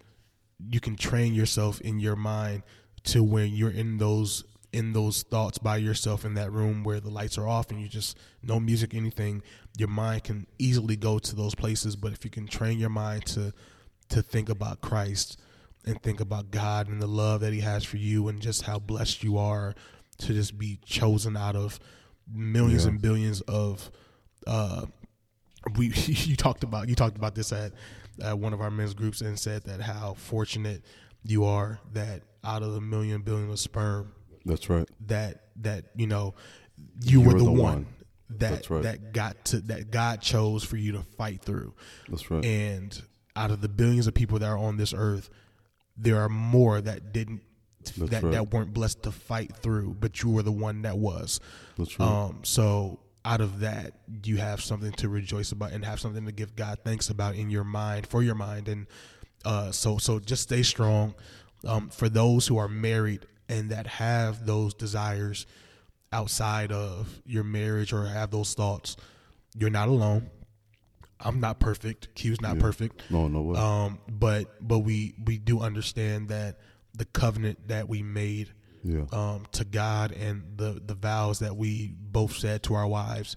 you 0.72 0.80
can 0.80 0.96
train 0.96 1.34
yourself 1.34 1.82
in 1.82 2.00
your 2.00 2.16
mind 2.16 2.64
to 3.04 3.24
when 3.24 3.54
you're 3.54 3.70
in 3.70 3.98
those 3.98 4.44
in 4.74 4.94
those 4.94 5.24
thoughts 5.24 5.58
by 5.58 5.78
yourself 5.78 6.26
in 6.26 6.34
that 6.36 6.52
room 6.52 6.84
where 6.84 7.00
the 7.00 7.10
lights 7.10 7.38
are 7.38 7.48
off 7.48 7.70
and 7.72 7.80
you 7.82 7.88
just 7.88 8.18
no 8.44 8.60
music 8.60 8.94
anything 8.94 9.42
your 9.78 9.88
mind 9.88 10.24
can 10.24 10.46
easily 10.60 10.96
go 10.96 11.18
to 11.20 11.36
those 11.36 11.56
places 11.56 11.96
but 11.96 12.12
if 12.12 12.26
you 12.26 12.30
can 12.32 12.46
train 12.48 12.78
your 12.78 12.90
mind 12.90 13.26
to 13.26 13.54
to 14.10 14.22
think 14.22 14.50
about 14.50 14.82
Christ 14.82 15.40
and 15.88 16.02
think 16.02 16.20
about 16.20 16.52
God 16.52 16.88
and 16.90 17.02
the 17.02 17.08
love 17.08 17.42
that 17.42 17.54
he 17.54 17.62
has 17.62 17.84
for 17.84 17.98
you 17.98 18.28
and 18.28 18.40
just 18.42 18.64
how 18.64 18.78
blessed 18.80 19.24
you 19.24 19.38
are 19.38 19.74
to 20.20 20.28
just 20.34 20.58
be 20.58 20.80
chosen 20.86 21.36
out 21.38 21.56
of 21.56 21.80
millions 22.32 22.84
Yeah. 22.86 22.92
and 22.92 23.02
billions 23.02 23.42
of 23.42 23.90
uh 24.46 24.86
we 25.78 25.88
you 26.06 26.36
talked 26.36 26.64
about 26.64 26.90
you 26.90 26.96
talked 26.96 27.18
about 27.18 27.36
this 27.36 27.52
at 27.52 27.72
uh, 28.22 28.36
one 28.36 28.54
of 28.54 28.62
our 28.62 28.72
men's 28.72 28.94
groups 28.94 29.22
and 29.22 29.38
said 29.40 29.64
that 29.66 29.80
how 29.82 30.14
fortunate 30.16 30.84
you 31.24 31.46
are 31.46 31.80
that 31.94 32.22
out 32.44 32.64
of 32.64 32.74
the 32.74 32.82
million 32.82 33.22
billion 33.22 33.50
of 33.50 33.60
sperm 33.60 34.12
That's 34.46 34.70
right. 34.70 34.88
that 35.08 35.44
that 35.58 35.86
you 35.96 36.08
know 36.08 36.34
you, 37.02 37.20
You 37.22 37.28
were 37.28 37.34
the, 37.38 37.46
the 37.46 37.52
one, 37.52 37.60
one. 37.62 37.86
that 38.38 38.70
right. 38.70 38.84
that 38.84 39.14
got 39.14 39.46
to 39.46 39.60
that 39.62 39.92
God 39.92 40.22
chose 40.22 40.64
for 40.64 40.78
you 40.78 40.94
to 40.94 41.04
fight 41.04 41.42
through 41.42 41.74
That's 42.10 42.30
right. 42.32 42.44
and 42.46 43.02
out 43.36 43.52
of 43.52 43.62
the 43.62 43.70
billions 43.70 44.08
of 44.08 44.14
people 44.14 44.40
that 44.40 44.48
are 44.48 44.58
on 44.58 44.78
this 44.78 44.94
earth 44.96 45.30
there 45.98 46.20
are 46.20 46.30
more 46.30 46.80
that 46.82 47.12
didn't 47.14 47.42
That's 47.98 48.12
that, 48.12 48.24
right. 48.24 48.32
that 48.34 48.52
weren't 48.52 48.74
blessed 48.74 49.04
to 49.04 49.12
fight 49.12 49.56
through 49.56 49.98
but 50.00 50.22
you 50.22 50.30
were 50.30 50.44
the 50.44 50.52
one 50.52 50.84
that 50.84 50.98
was 50.98 51.40
That's 51.78 52.00
right. 52.00 52.08
um, 52.08 52.40
so 52.44 53.00
out 53.28 53.42
of 53.42 53.60
that, 53.60 53.92
you 54.24 54.38
have 54.38 54.62
something 54.62 54.94
to 54.94 55.10
rejoice 55.10 55.52
about 55.52 55.74
and 55.74 55.84
have 55.84 56.00
something 56.00 56.26
to 56.26 56.32
give 56.32 56.56
God 56.56 56.80
thanks 56.86 57.10
about 57.10 57.36
in 57.36 57.50
your 57.50 57.66
mind 57.66 58.08
for 58.08 58.24
your 58.24 58.36
mind. 58.36 58.70
And 58.70 58.88
uh, 59.44 59.72
so, 59.72 59.98
so 59.98 60.18
just 60.18 60.44
stay 60.44 60.64
strong. 60.64 61.14
Um, 61.66 61.90
for 61.90 62.08
those 62.08 62.48
who 62.48 62.58
are 62.58 62.70
married 62.70 63.26
and 63.50 63.70
that 63.70 63.86
have 63.86 64.46
those 64.46 64.74
desires 64.74 65.46
outside 66.14 66.72
of 66.72 67.22
your 67.26 67.44
marriage 67.44 67.92
or 67.92 68.06
have 68.06 68.32
those 68.32 68.54
thoughts, 68.54 68.96
you're 69.58 69.70
not 69.70 69.90
alone. 69.90 70.30
I'm 71.20 71.40
not 71.40 71.60
perfect. 71.60 72.14
Q's 72.16 72.42
not 72.42 72.56
Yeah. 72.56 72.62
perfect. 72.62 73.02
no, 73.10 73.28
no 73.28 73.42
way. 73.42 73.60
Um, 73.60 74.00
but 74.08 74.56
but 74.66 74.80
we 74.80 75.16
we 75.24 75.38
do 75.38 75.60
understand 75.62 76.30
that 76.30 76.60
the 76.94 77.06
covenant 77.06 77.68
that 77.68 77.88
we 77.90 78.02
made 78.04 78.54
yeah. 78.84 79.06
um, 79.12 79.46
to 79.54 79.66
God 79.66 80.12
and 80.12 80.44
the 80.58 80.82
the 80.86 80.96
vows 80.96 81.40
that 81.40 81.56
we 81.56 81.96
both 82.00 82.38
said 82.38 82.64
to 82.64 82.76
our 82.76 82.88
wives 82.88 83.36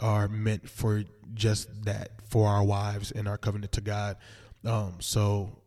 are 0.00 0.28
meant 0.28 0.68
for 0.68 1.04
just 1.34 1.84
that 1.84 2.10
for 2.28 2.48
our 2.48 2.64
wives 2.64 3.10
and 3.10 3.28
our 3.28 3.38
covenant 3.38 3.72
to 3.72 3.80
God. 3.80 4.16
Um, 4.64 4.96
so 5.00 5.62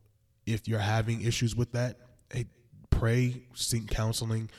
if 0.45 0.67
you're 0.67 0.79
having 0.79 1.21
issues 1.21 1.55
with 1.55 1.73
that, 1.73 1.97
hey, 2.31 2.45
pray, 2.89 3.43
seek 3.53 3.87
counseling, 3.89 4.49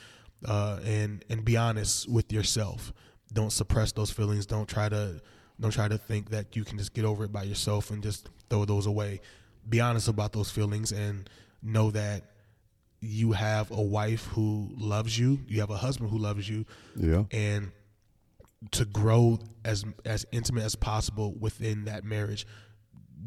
uh, 0.45 0.79
and 0.83 1.23
and 1.29 1.43
be 1.45 1.57
honest 1.57 2.09
with 2.09 2.31
yourself. 2.31 2.93
Don't 3.31 3.51
suppress 3.51 3.91
those 3.91 4.09
feelings. 4.11 4.45
Don't 4.45 4.67
try 4.67 4.89
to 4.89 5.21
don't 5.59 5.71
try 5.71 5.87
to 5.87 5.97
think 5.97 6.29
that 6.29 6.55
you 6.55 6.63
can 6.63 6.77
just 6.77 6.93
get 6.93 7.05
over 7.05 7.25
it 7.25 7.31
by 7.31 7.43
yourself 7.43 7.91
and 7.91 8.01
just 8.01 8.29
throw 8.49 8.65
those 8.65 8.85
away. 8.85 9.21
Be 9.67 9.81
honest 9.81 10.07
about 10.07 10.33
those 10.33 10.49
feelings 10.49 10.91
and 10.91 11.29
know 11.61 11.91
that 11.91 12.23
you 13.01 13.31
have 13.31 13.71
a 13.71 13.81
wife 13.81 14.25
who 14.27 14.69
loves 14.77 15.17
you, 15.17 15.39
you 15.47 15.59
have 15.59 15.69
a 15.69 15.77
husband 15.77 16.09
who 16.09 16.17
loves 16.17 16.49
you, 16.49 16.65
yeah. 16.95 17.23
and 17.31 17.71
to 18.71 18.85
grow 18.85 19.39
as 19.63 19.85
as 20.05 20.25
intimate 20.31 20.63
as 20.63 20.75
possible 20.75 21.33
within 21.39 21.85
that 21.85 22.03
marriage. 22.03 22.45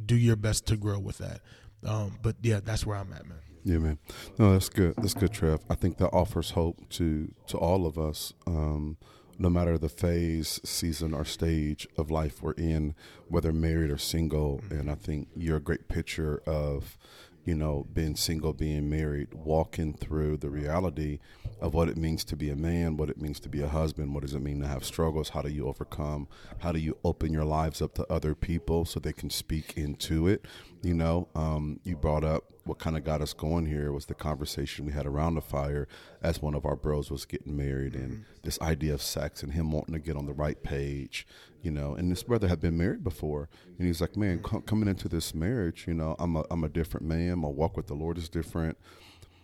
Do 0.04 0.16
your 0.16 0.36
best 0.36 0.66
to 0.66 0.76
grow 0.76 0.98
with 0.98 1.18
that. 1.18 1.40
Um, 1.86 2.18
but 2.22 2.36
yeah, 2.42 2.60
that's 2.62 2.86
where 2.86 2.96
I'm 2.96 3.12
at, 3.12 3.26
man. 3.26 3.38
Yeah, 3.64 3.78
man. 3.78 3.98
No, 4.38 4.52
that's 4.52 4.68
good. 4.68 4.94
That's 4.96 5.14
good, 5.14 5.32
Trev. 5.32 5.60
I 5.70 5.74
think 5.74 5.98
that 5.98 6.08
offers 6.08 6.50
hope 6.50 6.88
to 6.90 7.32
to 7.46 7.56
all 7.56 7.86
of 7.86 7.98
us, 7.98 8.32
um, 8.46 8.96
no 9.42 9.50
matter 9.50 9.76
the 9.76 9.88
phase, 9.88 10.60
season, 10.62 11.12
or 11.12 11.24
stage 11.24 11.88
of 11.98 12.12
life 12.12 12.40
we're 12.40 12.52
in, 12.52 12.94
whether 13.28 13.52
married 13.52 13.90
or 13.90 13.98
single. 13.98 14.58
Mm-hmm. 14.58 14.78
And 14.78 14.90
I 14.90 14.94
think 14.94 15.28
you're 15.36 15.56
a 15.56 15.60
great 15.60 15.88
picture 15.88 16.40
of, 16.46 16.96
you 17.44 17.56
know, 17.56 17.84
being 17.92 18.14
single, 18.14 18.52
being 18.52 18.88
married, 18.88 19.34
walking 19.34 19.94
through 19.94 20.36
the 20.36 20.48
reality 20.48 21.18
of 21.60 21.74
what 21.74 21.88
it 21.88 21.96
means 21.96 22.24
to 22.26 22.36
be 22.36 22.50
a 22.50 22.56
man, 22.56 22.96
what 22.96 23.10
it 23.10 23.20
means 23.20 23.40
to 23.40 23.48
be 23.48 23.62
a 23.62 23.68
husband, 23.68 24.14
what 24.14 24.22
does 24.22 24.34
it 24.34 24.40
mean 24.40 24.60
to 24.60 24.68
have 24.68 24.84
struggles, 24.84 25.30
how 25.30 25.42
do 25.42 25.50
you 25.50 25.66
overcome, 25.66 26.28
how 26.60 26.70
do 26.70 26.78
you 26.78 26.96
open 27.02 27.32
your 27.32 27.44
lives 27.44 27.82
up 27.82 27.94
to 27.94 28.06
other 28.12 28.36
people 28.36 28.84
so 28.84 29.00
they 29.00 29.12
can 29.12 29.28
speak 29.28 29.74
into 29.76 30.28
it. 30.28 30.46
You 30.82 30.94
know, 30.94 31.28
um, 31.36 31.78
you 31.84 31.96
brought 31.96 32.24
up 32.24 32.52
what 32.64 32.78
kind 32.78 32.96
of 32.96 33.04
got 33.04 33.20
us 33.20 33.32
going 33.32 33.66
here 33.66 33.92
was 33.92 34.06
the 34.06 34.14
conversation 34.14 34.84
we 34.84 34.92
had 34.92 35.06
around 35.06 35.34
the 35.34 35.40
fire 35.40 35.88
as 36.22 36.42
one 36.42 36.54
of 36.54 36.64
our 36.64 36.76
bros 36.76 37.10
was 37.10 37.24
getting 37.24 37.56
married 37.56 37.94
and 37.94 38.24
this 38.42 38.60
idea 38.60 38.94
of 38.94 39.02
sex 39.02 39.42
and 39.42 39.52
him 39.52 39.72
wanting 39.72 39.94
to 39.94 40.00
get 40.00 40.16
on 40.16 40.26
the 40.26 40.32
right 40.32 40.62
page, 40.62 41.26
you 41.60 41.70
know. 41.70 41.94
And 41.94 42.10
this 42.10 42.22
brother 42.24 42.48
had 42.48 42.60
been 42.60 42.76
married 42.76 43.04
before, 43.04 43.48
and 43.78 43.86
he's 43.86 44.00
like, 44.00 44.16
"Man, 44.16 44.40
co- 44.40 44.60
coming 44.60 44.88
into 44.88 45.08
this 45.08 45.34
marriage, 45.34 45.86
you 45.86 45.94
know, 45.94 46.16
I'm 46.18 46.36
a 46.36 46.44
I'm 46.50 46.64
a 46.64 46.68
different 46.68 47.06
man. 47.06 47.38
My 47.38 47.48
walk 47.48 47.76
with 47.76 47.86
the 47.86 47.94
Lord 47.94 48.18
is 48.18 48.28
different." 48.28 48.76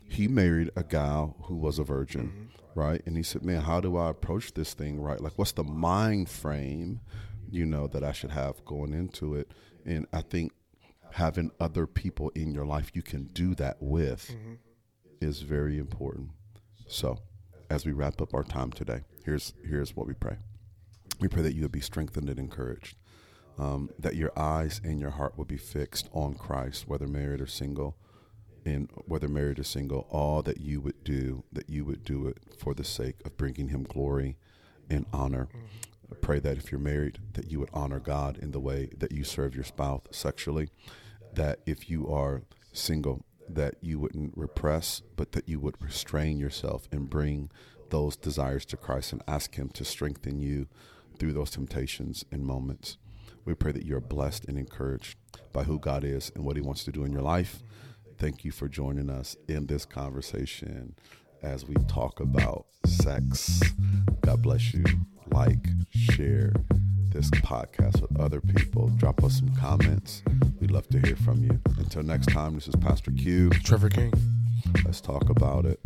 He 0.08 0.26
married 0.26 0.70
a 0.74 0.82
gal 0.82 1.36
who 1.42 1.56
was 1.56 1.78
a 1.78 1.84
virgin, 1.84 2.48
right? 2.74 3.02
And 3.04 3.16
he 3.16 3.22
said, 3.22 3.44
"Man, 3.44 3.62
how 3.62 3.80
do 3.80 3.96
I 3.96 4.10
approach 4.10 4.54
this 4.54 4.74
thing 4.74 5.00
right? 5.00 5.20
Like, 5.20 5.36
what's 5.36 5.52
the 5.52 5.64
mind 5.64 6.28
frame, 6.28 7.00
you 7.50 7.66
know, 7.66 7.86
that 7.88 8.02
I 8.02 8.12
should 8.12 8.30
have 8.30 8.64
going 8.64 8.92
into 8.92 9.34
it?" 9.34 9.52
And 9.84 10.06
I 10.12 10.22
think 10.22 10.52
having 11.12 11.50
other 11.60 11.86
people 11.86 12.30
in 12.34 12.52
your 12.52 12.66
life 12.66 12.90
you 12.94 13.02
can 13.02 13.24
do 13.32 13.54
that 13.56 13.76
with 13.80 14.34
is 15.20 15.42
very 15.42 15.78
important. 15.78 16.30
So, 16.86 17.18
as 17.70 17.84
we 17.84 17.92
wrap 17.92 18.20
up 18.20 18.34
our 18.34 18.44
time 18.44 18.72
today, 18.72 19.00
here's 19.24 19.52
here's 19.64 19.94
what 19.94 20.06
we 20.06 20.14
pray. 20.14 20.36
We 21.20 21.28
pray 21.28 21.42
that 21.42 21.54
you 21.54 21.62
would 21.62 21.72
be 21.72 21.80
strengthened 21.80 22.30
and 22.30 22.38
encouraged, 22.38 22.96
um, 23.58 23.90
that 23.98 24.14
your 24.16 24.32
eyes 24.38 24.80
and 24.84 25.00
your 25.00 25.10
heart 25.10 25.36
would 25.36 25.48
be 25.48 25.56
fixed 25.56 26.08
on 26.12 26.34
Christ, 26.34 26.86
whether 26.86 27.06
married 27.06 27.40
or 27.40 27.46
single, 27.46 27.96
and 28.64 28.88
whether 29.06 29.28
married 29.28 29.58
or 29.58 29.64
single. 29.64 30.06
All 30.10 30.42
that 30.42 30.60
you 30.60 30.80
would 30.80 31.02
do, 31.04 31.44
that 31.52 31.68
you 31.68 31.84
would 31.84 32.04
do 32.04 32.28
it 32.28 32.38
for 32.58 32.72
the 32.74 32.84
sake 32.84 33.16
of 33.24 33.36
bringing 33.36 33.68
Him 33.68 33.82
glory 33.82 34.36
and 34.88 35.04
honor. 35.12 35.48
Pray 36.28 36.40
that 36.40 36.58
if 36.58 36.70
you're 36.70 36.78
married, 36.78 37.20
that 37.32 37.50
you 37.50 37.58
would 37.58 37.70
honor 37.72 38.00
God 38.00 38.36
in 38.36 38.50
the 38.50 38.60
way 38.60 38.90
that 38.98 39.12
you 39.12 39.24
serve 39.24 39.54
your 39.54 39.64
spouse 39.64 40.02
sexually. 40.10 40.68
That 41.32 41.60
if 41.64 41.88
you 41.88 42.12
are 42.12 42.42
single, 42.70 43.24
that 43.48 43.76
you 43.80 43.98
wouldn't 43.98 44.36
repress, 44.36 45.00
but 45.16 45.32
that 45.32 45.48
you 45.48 45.58
would 45.58 45.80
restrain 45.80 46.38
yourself 46.38 46.86
and 46.92 47.08
bring 47.08 47.50
those 47.88 48.14
desires 48.14 48.66
to 48.66 48.76
Christ 48.76 49.14
and 49.14 49.22
ask 49.26 49.54
Him 49.54 49.70
to 49.70 49.86
strengthen 49.86 50.38
you 50.38 50.66
through 51.18 51.32
those 51.32 51.50
temptations 51.50 52.26
and 52.30 52.44
moments. 52.44 52.98
We 53.46 53.54
pray 53.54 53.72
that 53.72 53.86
you're 53.86 53.98
blessed 53.98 54.44
and 54.44 54.58
encouraged 54.58 55.16
by 55.54 55.62
who 55.62 55.78
God 55.78 56.04
is 56.04 56.30
and 56.34 56.44
what 56.44 56.56
He 56.56 56.62
wants 56.62 56.84
to 56.84 56.92
do 56.92 57.04
in 57.04 57.10
your 57.10 57.22
life. 57.22 57.62
Thank 58.18 58.44
you 58.44 58.50
for 58.50 58.68
joining 58.68 59.08
us 59.08 59.34
in 59.48 59.66
this 59.66 59.86
conversation 59.86 60.94
as 61.42 61.64
we 61.64 61.76
talk 61.86 62.20
about 62.20 62.66
sex. 62.84 63.62
God 64.20 64.42
bless 64.42 64.74
you. 64.74 64.84
Like, 65.32 65.68
share 65.90 66.52
this 67.12 67.30
podcast 67.30 68.00
with 68.00 68.18
other 68.18 68.40
people. 68.40 68.88
Drop 68.96 69.22
us 69.24 69.38
some 69.38 69.54
comments. 69.54 70.22
We'd 70.60 70.70
love 70.70 70.88
to 70.88 70.98
hear 71.00 71.16
from 71.16 71.42
you. 71.42 71.60
Until 71.78 72.02
next 72.02 72.26
time, 72.26 72.54
this 72.54 72.68
is 72.68 72.76
Pastor 72.76 73.10
Q. 73.10 73.50
Trevor 73.50 73.88
King. 73.88 74.12
Let's 74.84 75.00
talk 75.00 75.30
about 75.30 75.64
it. 75.64 75.80